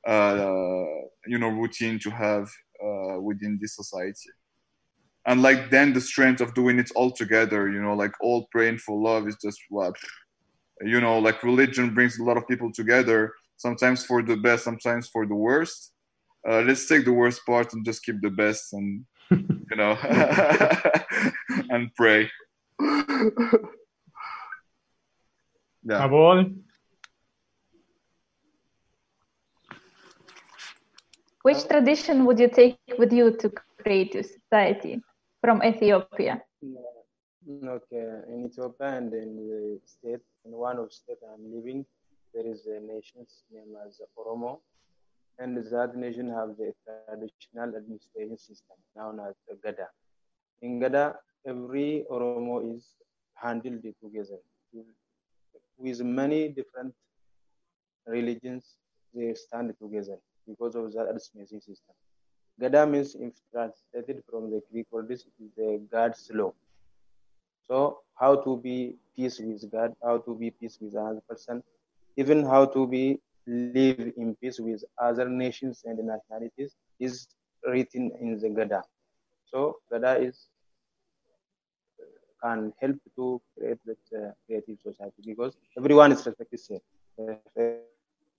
uh, 0.06 0.84
you 1.26 1.38
know, 1.38 1.48
routine 1.48 1.98
to 2.00 2.10
have 2.10 2.48
uh, 2.82 3.20
within 3.20 3.58
this 3.60 3.74
society. 3.74 4.30
And 5.26 5.42
like 5.42 5.70
then 5.70 5.92
the 5.92 6.00
strength 6.00 6.40
of 6.40 6.54
doing 6.54 6.78
it 6.78 6.92
all 6.94 7.10
together, 7.10 7.68
you 7.68 7.82
know, 7.82 7.94
like 7.94 8.12
all 8.20 8.46
praying 8.52 8.78
for 8.78 8.96
love 8.96 9.26
is 9.26 9.36
just 9.42 9.58
what, 9.70 9.96
you 10.82 11.00
know, 11.00 11.18
like 11.18 11.42
religion 11.42 11.92
brings 11.92 12.18
a 12.18 12.22
lot 12.22 12.36
of 12.36 12.46
people 12.46 12.70
together. 12.72 13.32
Sometimes 13.56 14.04
for 14.04 14.22
the 14.22 14.36
best, 14.36 14.62
sometimes 14.62 15.08
for 15.08 15.26
the 15.26 15.34
worst. 15.34 15.92
Uh, 16.48 16.60
let's 16.60 16.86
take 16.86 17.04
the 17.04 17.12
worst 17.12 17.44
part 17.44 17.72
and 17.72 17.84
just 17.84 18.04
keep 18.04 18.20
the 18.20 18.30
best 18.30 18.72
and 18.72 19.04
you 19.30 19.76
know, 19.76 19.98
and 21.70 21.94
pray. 21.94 22.28
yeah. 22.80 23.30
Awol. 26.06 26.54
Which 31.42 31.68
tradition 31.68 32.24
would 32.26 32.40
you 32.40 32.48
take 32.48 32.76
with 32.98 33.12
you 33.12 33.36
to 33.36 33.50
create 33.50 33.66
creative 33.86 34.26
society 34.26 35.00
from 35.40 35.62
Ethiopia? 35.62 36.42
Mm, 37.48 37.68
okay, 37.78 38.04
in 38.32 38.46
Ethiopia 38.50 38.88
and 38.98 39.14
in 39.14 39.36
the 39.36 39.80
state, 39.84 40.24
in 40.44 40.50
one 40.50 40.78
of 40.78 40.92
state 40.92 41.22
I'm 41.22 41.54
living, 41.54 41.86
there 42.34 42.46
is 42.46 42.66
a 42.66 42.80
nation 42.80 43.24
named 43.52 43.76
as 43.86 44.00
Oromo 44.18 44.58
and 45.38 45.56
that 45.56 45.94
nation 45.94 46.28
have 46.28 46.56
the 46.56 46.72
traditional 47.08 47.76
administration 47.76 48.38
system 48.38 48.76
known 48.96 49.20
as 49.20 49.34
Gada. 49.62 49.88
In 50.62 50.80
Gada, 50.80 51.14
every 51.46 52.04
Oromo 52.10 52.76
is 52.76 52.84
handled 53.34 53.82
together 54.02 54.38
with 55.78 56.02
many 56.02 56.48
different 56.48 56.94
religions. 58.06 58.76
They 59.14 59.34
stand 59.34 59.74
together 59.80 60.18
because 60.46 60.74
of 60.74 60.92
the 60.92 61.00
administration 61.00 61.60
system. 61.60 61.94
Gada 62.60 62.86
means, 62.86 63.14
if 63.14 63.34
translated 63.52 64.22
from 64.30 64.50
the 64.50 64.62
Greek 64.72 64.86
word, 64.90 65.10
is 65.10 65.26
the 65.56 65.80
God's 65.92 66.30
law. 66.32 66.52
So, 67.68 68.00
how 68.14 68.36
to 68.36 68.56
be 68.56 68.96
peace 69.14 69.38
with 69.38 69.70
God, 69.70 69.94
how 70.02 70.18
to 70.18 70.34
be 70.34 70.50
peace 70.50 70.78
with 70.80 70.94
another 70.94 71.22
person, 71.28 71.62
even 72.16 72.44
how 72.44 72.64
to 72.66 72.86
be 72.86 73.20
live 73.46 74.12
in 74.16 74.34
peace 74.40 74.58
with 74.58 74.84
other 74.98 75.28
nations 75.28 75.82
and 75.84 75.98
nationalities 75.98 76.74
is 76.98 77.28
written 77.66 78.10
in 78.20 78.38
the 78.38 78.48
Gada. 78.48 78.82
So 79.44 79.76
Gada 79.90 80.16
is 80.20 80.48
can 82.46 82.72
help 82.80 82.98
to 83.16 83.42
create 83.58 83.80
that 83.90 84.04
uh, 84.18 84.30
creative 84.46 84.78
society 84.88 85.22
because 85.26 85.56
everyone 85.78 86.12
is 86.12 86.24
respected 86.26 86.60
there. 86.68 87.38
Uh, 87.58 87.76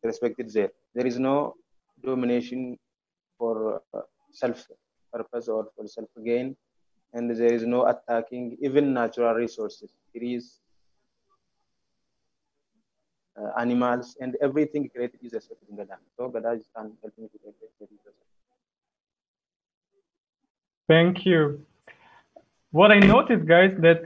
respected 0.03 0.49
there. 0.51 0.71
There 0.95 1.07
is 1.07 1.19
no 1.19 1.55
domination 2.03 2.77
for 3.37 3.81
uh, 3.93 4.01
self 4.31 4.67
purpose 5.13 5.47
or 5.47 5.67
for 5.75 5.87
self 5.87 6.09
gain, 6.25 6.55
and 7.13 7.29
there 7.31 7.53
is 7.53 7.65
no 7.65 7.85
attacking 7.87 8.57
even 8.61 8.93
natural 8.93 9.33
resources. 9.33 9.91
Is 10.13 10.59
uh, 13.39 13.51
animals, 13.59 14.17
and 14.19 14.35
everything 14.41 14.89
created 14.89 15.19
is 15.23 15.33
accepted 15.33 15.69
in 15.69 15.75
Gada. 15.77 15.97
So 16.17 16.29
Gada 16.29 16.51
is 16.53 16.65
can 16.75 16.91
help 17.01 17.15
to 17.15 17.29
create 17.39 17.55
this. 17.61 18.15
Thank 20.87 21.25
you. 21.25 21.65
What 22.79 22.91
I 22.91 22.99
noticed, 22.99 23.47
guys, 23.47 23.73
that 23.79 23.99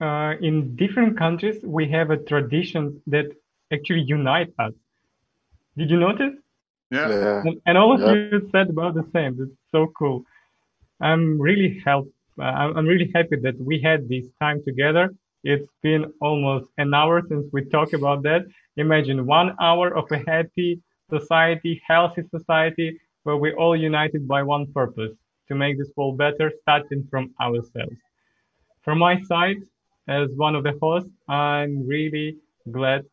uh, 0.00 0.32
in 0.40 0.74
different 0.74 1.16
countries 1.16 1.58
we 1.62 1.88
have 1.90 2.10
a 2.10 2.16
tradition 2.16 3.00
that 3.06 3.26
actually 3.72 4.04
unite 4.18 4.52
us. 4.58 4.72
Did 5.76 5.88
you 5.92 6.00
notice? 6.00 6.34
Yeah. 6.90 7.08
yeah. 7.08 7.42
And, 7.46 7.60
and, 7.64 7.78
all 7.78 7.92
of 7.94 8.00
yeah. 8.00 8.14
you 8.14 8.48
said 8.50 8.70
about 8.70 8.94
the 8.94 9.06
same. 9.12 9.32
It's 9.40 9.56
so 9.70 9.92
cool. 9.96 10.24
I'm 11.00 11.40
really 11.40 11.80
helped. 11.84 12.10
Uh, 12.36 12.72
I'm 12.76 12.86
really 12.92 13.08
happy 13.14 13.36
that 13.46 13.56
we 13.60 13.80
had 13.88 14.08
this 14.08 14.26
time 14.40 14.64
together. 14.64 15.14
It's 15.44 15.70
been 15.84 16.12
almost 16.20 16.66
an 16.76 16.92
hour 16.94 17.22
since 17.28 17.46
we 17.52 17.66
talked 17.66 17.94
about 17.94 18.24
that, 18.24 18.42
Imagine 18.76 19.26
one 19.26 19.54
hour 19.60 19.96
of 19.96 20.10
a 20.10 20.18
happy 20.26 20.80
society, 21.08 21.80
healthy 21.86 22.22
society, 22.36 22.88
where 23.22 23.36
we're 23.36 23.58
all 23.62 23.76
united 23.76 24.26
by 24.26 24.42
one 24.42 24.64
purpose 24.72 25.14
to 25.46 25.54
make 25.54 25.78
this 25.78 25.90
world 25.96 26.18
better, 26.18 26.50
starting 26.62 27.06
from 27.10 27.24
ourselves. 27.40 27.98
From 28.82 28.98
my 28.98 29.20
side, 29.22 29.58
as 30.08 30.30
one 30.36 30.54
of 30.54 30.64
the 30.64 30.74
hosts, 30.80 31.10
I'm 31.28 31.86
really 31.86 32.36
glad 32.70 33.04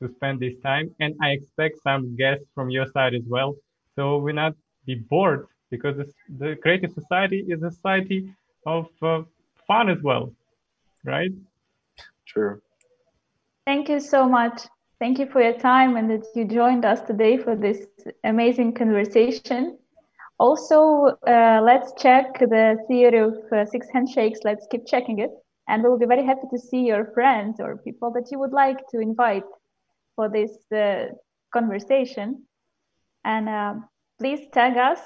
to 0.00 0.08
spend 0.08 0.40
this 0.40 0.54
time, 0.62 0.94
and 1.00 1.14
I 1.20 1.30
expect 1.30 1.82
some 1.82 2.16
guests 2.16 2.46
from 2.54 2.70
your 2.70 2.86
side 2.86 3.14
as 3.14 3.22
well. 3.28 3.54
So 3.96 4.18
we 4.18 4.32
not 4.32 4.54
be 4.86 4.96
bored 4.96 5.46
because 5.70 5.96
the 6.38 6.56
creative 6.62 6.92
society 6.92 7.44
is 7.48 7.62
a 7.62 7.70
society 7.70 8.32
of 8.66 8.86
uh, 9.02 9.22
fun 9.66 9.88
as 9.88 10.02
well, 10.02 10.32
right? 11.04 11.30
Sure. 12.24 12.60
Thank 13.66 13.88
you 13.88 14.00
so 14.00 14.28
much. 14.28 14.62
Thank 14.98 15.18
you 15.18 15.26
for 15.26 15.40
your 15.42 15.58
time 15.58 15.96
and 15.96 16.10
that 16.10 16.26
you 16.34 16.44
joined 16.44 16.84
us 16.84 17.00
today 17.02 17.38
for 17.38 17.56
this 17.56 17.86
amazing 18.24 18.74
conversation. 18.74 19.78
Also, 20.40 21.18
uh, 21.28 21.60
let's 21.62 21.92
check 22.00 22.38
the 22.38 22.78
theory 22.88 23.18
of 23.18 23.34
uh, 23.52 23.66
six 23.66 23.88
handshakes. 23.92 24.40
Let's 24.42 24.66
keep 24.70 24.86
checking 24.86 25.18
it. 25.18 25.30
And 25.68 25.82
we'll 25.82 25.98
be 25.98 26.06
very 26.06 26.24
happy 26.24 26.46
to 26.50 26.58
see 26.58 26.80
your 26.80 27.12
friends 27.12 27.60
or 27.60 27.76
people 27.76 28.10
that 28.12 28.30
you 28.32 28.38
would 28.38 28.52
like 28.52 28.78
to 28.88 29.00
invite 29.00 29.44
for 30.16 30.30
this 30.30 30.50
uh, 30.72 31.08
conversation. 31.52 32.46
And 33.22 33.50
uh, 33.50 33.74
please 34.18 34.40
tag 34.50 34.78
us, 34.78 35.00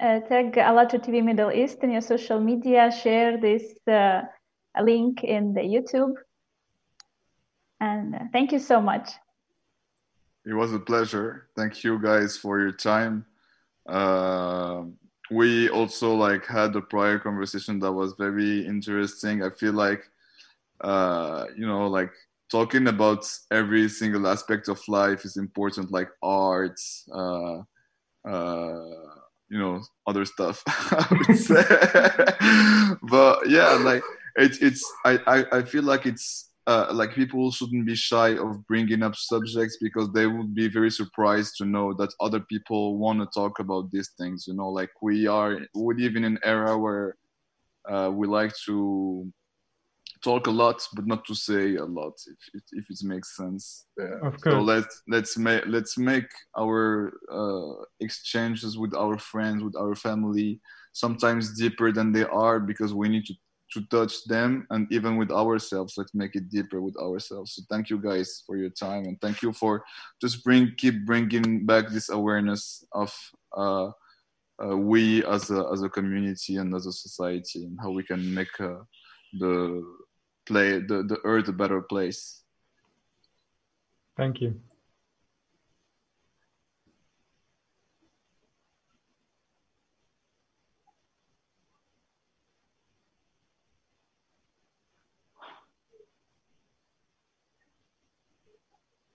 uh, 0.00 0.20
tag 0.20 0.56
ALLATRA 0.56 1.00
TV 1.00 1.22
Middle 1.22 1.52
East 1.52 1.80
in 1.82 1.90
your 1.90 2.00
social 2.00 2.40
media, 2.40 2.90
share 2.90 3.36
this 3.36 3.64
uh, 3.86 4.22
link 4.82 5.22
in 5.22 5.52
the 5.52 5.60
YouTube. 5.60 6.14
And 7.78 8.30
thank 8.32 8.52
you 8.52 8.58
so 8.58 8.80
much. 8.80 9.10
It 10.46 10.54
was 10.54 10.72
a 10.72 10.78
pleasure. 10.78 11.50
Thank 11.54 11.84
you 11.84 12.00
guys 12.00 12.38
for 12.38 12.58
your 12.58 12.72
time. 12.72 13.26
Uh, 13.88 14.84
we 15.30 15.68
also 15.70 16.14
like 16.14 16.46
had 16.46 16.74
a 16.76 16.80
prior 16.82 17.18
conversation 17.18 17.78
that 17.80 17.92
was 17.92 18.14
very 18.18 18.66
interesting. 18.66 19.42
I 19.42 19.50
feel 19.50 19.72
like, 19.74 20.02
uh, 20.82 21.46
you 21.56 21.66
know, 21.66 21.86
like 21.88 22.10
talking 22.50 22.86
about 22.88 23.26
every 23.50 23.88
single 23.88 24.26
aspect 24.28 24.68
of 24.68 24.80
life 24.88 25.24
is 25.24 25.36
important, 25.36 25.90
like 25.92 26.08
art, 26.22 26.78
uh, 27.12 27.58
uh, 28.28 28.84
you 29.50 29.58
know, 29.58 29.82
other 30.06 30.24
stuff. 30.24 30.62
but 33.02 33.48
yeah, 33.48 33.72
like 33.82 34.02
it's 34.36 34.58
it's 34.58 34.84
I, 35.04 35.18
I 35.26 35.58
I 35.58 35.62
feel 35.62 35.82
like 35.82 36.06
it's 36.06 36.47
uh, 36.68 36.86
like 36.92 37.14
people 37.14 37.50
shouldn't 37.50 37.86
be 37.86 37.94
shy 37.94 38.30
of 38.36 38.66
bringing 38.66 39.02
up 39.02 39.16
subjects 39.16 39.78
because 39.80 40.08
they 40.12 40.26
would 40.26 40.54
be 40.54 40.68
very 40.68 40.90
surprised 40.90 41.54
to 41.56 41.64
know 41.64 41.94
that 41.94 42.12
other 42.20 42.40
people 42.40 42.98
want 42.98 43.18
to 43.18 43.40
talk 43.40 43.58
about 43.58 43.90
these 43.90 44.10
things 44.18 44.46
you 44.46 44.54
know 44.54 44.68
like 44.68 44.90
we 45.00 45.26
are 45.26 45.58
we 45.74 45.94
live 45.94 46.14
in 46.16 46.24
an 46.24 46.38
era 46.44 46.76
where 46.76 47.16
uh, 47.88 48.10
we 48.12 48.26
like 48.26 48.52
to 48.66 49.32
talk 50.22 50.46
a 50.46 50.50
lot, 50.50 50.86
but 50.94 51.06
not 51.06 51.24
to 51.26 51.34
say 51.34 51.76
a 51.76 51.84
lot, 51.84 52.14
if 52.26 52.54
it, 52.54 52.62
if 52.72 52.90
it 52.90 52.98
makes 53.02 53.36
sense. 53.36 53.86
Yeah. 53.96 54.16
Of 54.22 54.40
course. 54.40 54.54
So 54.54 54.60
let's 54.60 55.02
let's 55.08 55.38
make 55.38 55.62
let's 55.66 55.96
make 55.98 56.28
our 56.58 57.12
uh, 57.30 57.84
exchanges 58.00 58.76
with 58.76 58.94
our 58.94 59.18
friends, 59.18 59.62
with 59.62 59.76
our 59.76 59.94
family, 59.94 60.60
sometimes 60.92 61.56
deeper 61.56 61.92
than 61.92 62.12
they 62.12 62.24
are 62.24 62.60
because 62.60 62.94
we 62.94 63.08
need 63.08 63.26
to 63.26 63.34
to 63.72 63.82
touch 63.86 64.24
them 64.24 64.66
and 64.70 64.86
even 64.90 65.16
with 65.16 65.30
ourselves. 65.30 65.94
Let's 65.96 66.14
make 66.14 66.34
it 66.34 66.48
deeper 66.48 66.80
with 66.80 66.96
ourselves. 66.96 67.54
So 67.54 67.62
thank 67.70 67.90
you 67.90 67.98
guys 67.98 68.42
for 68.46 68.56
your 68.56 68.70
time 68.70 69.04
and 69.04 69.20
thank 69.20 69.42
you 69.42 69.52
for 69.52 69.84
just 70.20 70.44
bring 70.44 70.72
keep 70.76 71.04
bringing 71.04 71.66
back 71.66 71.88
this 71.88 72.08
awareness 72.08 72.84
of 72.92 73.12
uh, 73.56 73.90
uh, 74.62 74.76
we 74.76 75.24
as 75.24 75.50
a 75.50 75.68
as 75.72 75.82
a 75.82 75.88
community 75.88 76.56
and 76.56 76.74
as 76.74 76.86
a 76.86 76.92
society 76.92 77.64
and 77.64 77.78
how 77.80 77.90
we 77.90 78.02
can 78.02 78.34
make 78.34 78.60
uh, 78.60 78.80
the 79.38 79.84
play 80.46 80.80
the, 80.80 81.04
the 81.06 81.18
earth 81.24 81.48
a 81.48 81.52
better 81.52 81.82
place. 81.82 82.42
Thank 84.16 84.40
you 84.40 84.60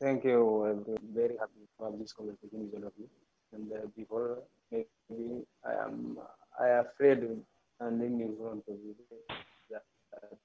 Thank 0.04 0.26
you. 0.26 0.66
I'm 0.68 0.84
very 1.16 1.38
happy 1.40 1.64
to 1.64 1.84
have 1.86 1.98
this 1.98 2.12
conversation 2.12 2.68
with 2.68 2.76
all 2.76 2.88
of 2.88 2.94
you. 3.00 3.08
And 3.54 3.72
uh, 3.72 3.88
before 3.96 4.40
maybe 4.70 5.46
I 5.64 5.72
am 5.86 6.18
I 6.60 6.68
am 6.68 6.86
afraid 6.88 7.24
standing 7.78 8.20
in 8.20 8.36
front 8.36 8.66
of 8.68 8.76
you 8.84 8.96
that 9.72 9.84
uh, 10.12 10.36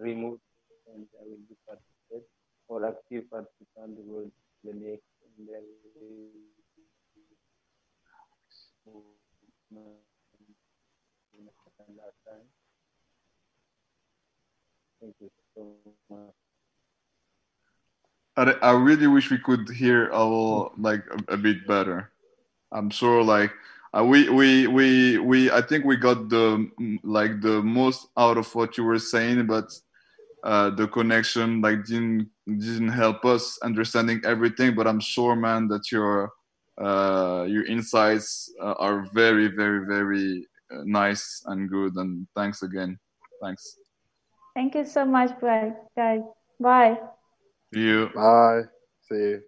and 0.00 1.04
I 1.20 1.22
will 1.28 1.44
be 1.44 1.56
participated 1.68 2.24
or 2.68 2.86
active 2.88 3.28
participant 3.28 4.00
towards 4.00 4.32
the 4.64 4.72
next 4.72 5.12
and 5.36 5.48
then 5.52 5.64
Thank 14.98 15.14
you 15.20 15.30
so 15.54 15.76
much. 16.08 16.43
I, 18.36 18.52
I 18.62 18.72
really 18.72 19.06
wish 19.06 19.30
we 19.30 19.38
could 19.38 19.68
hear 19.68 20.08
a 20.08 20.22
little, 20.22 20.72
like 20.78 21.04
a, 21.28 21.34
a 21.34 21.36
bit 21.36 21.66
better. 21.66 22.10
I'm 22.72 22.90
sure 22.90 23.22
like 23.22 23.52
uh, 23.96 24.04
we 24.04 24.28
we 24.28 24.66
we 24.66 25.18
we 25.18 25.50
I 25.50 25.62
think 25.62 25.84
we 25.84 25.96
got 25.96 26.28
the 26.28 26.68
like 27.04 27.40
the 27.40 27.62
most 27.62 28.08
out 28.16 28.36
of 28.36 28.52
what 28.54 28.76
you 28.76 28.84
were 28.84 28.98
saying, 28.98 29.46
but 29.46 29.70
uh, 30.42 30.70
the 30.70 30.88
connection 30.88 31.60
like 31.60 31.84
didn't 31.84 32.28
didn't 32.46 32.88
help 32.88 33.24
us 33.24 33.58
understanding 33.62 34.20
everything. 34.24 34.74
But 34.74 34.88
I'm 34.88 35.00
sure, 35.00 35.36
man, 35.36 35.68
that 35.68 35.92
your 35.92 36.32
uh, 36.80 37.46
your 37.48 37.64
insights 37.66 38.52
uh, 38.60 38.74
are 38.78 39.06
very 39.14 39.46
very 39.48 39.86
very 39.86 40.48
uh, 40.72 40.82
nice 40.84 41.42
and 41.46 41.70
good. 41.70 41.94
And 41.94 42.26
thanks 42.34 42.62
again. 42.62 42.98
Thanks. 43.40 43.76
Thank 44.54 44.74
you 44.74 44.84
so 44.84 45.04
much, 45.04 45.30
guys. 45.40 46.22
Bye. 46.58 46.98
You. 47.74 48.10
Bye. 48.14 48.62
See 49.08 49.16
you. 49.16 49.42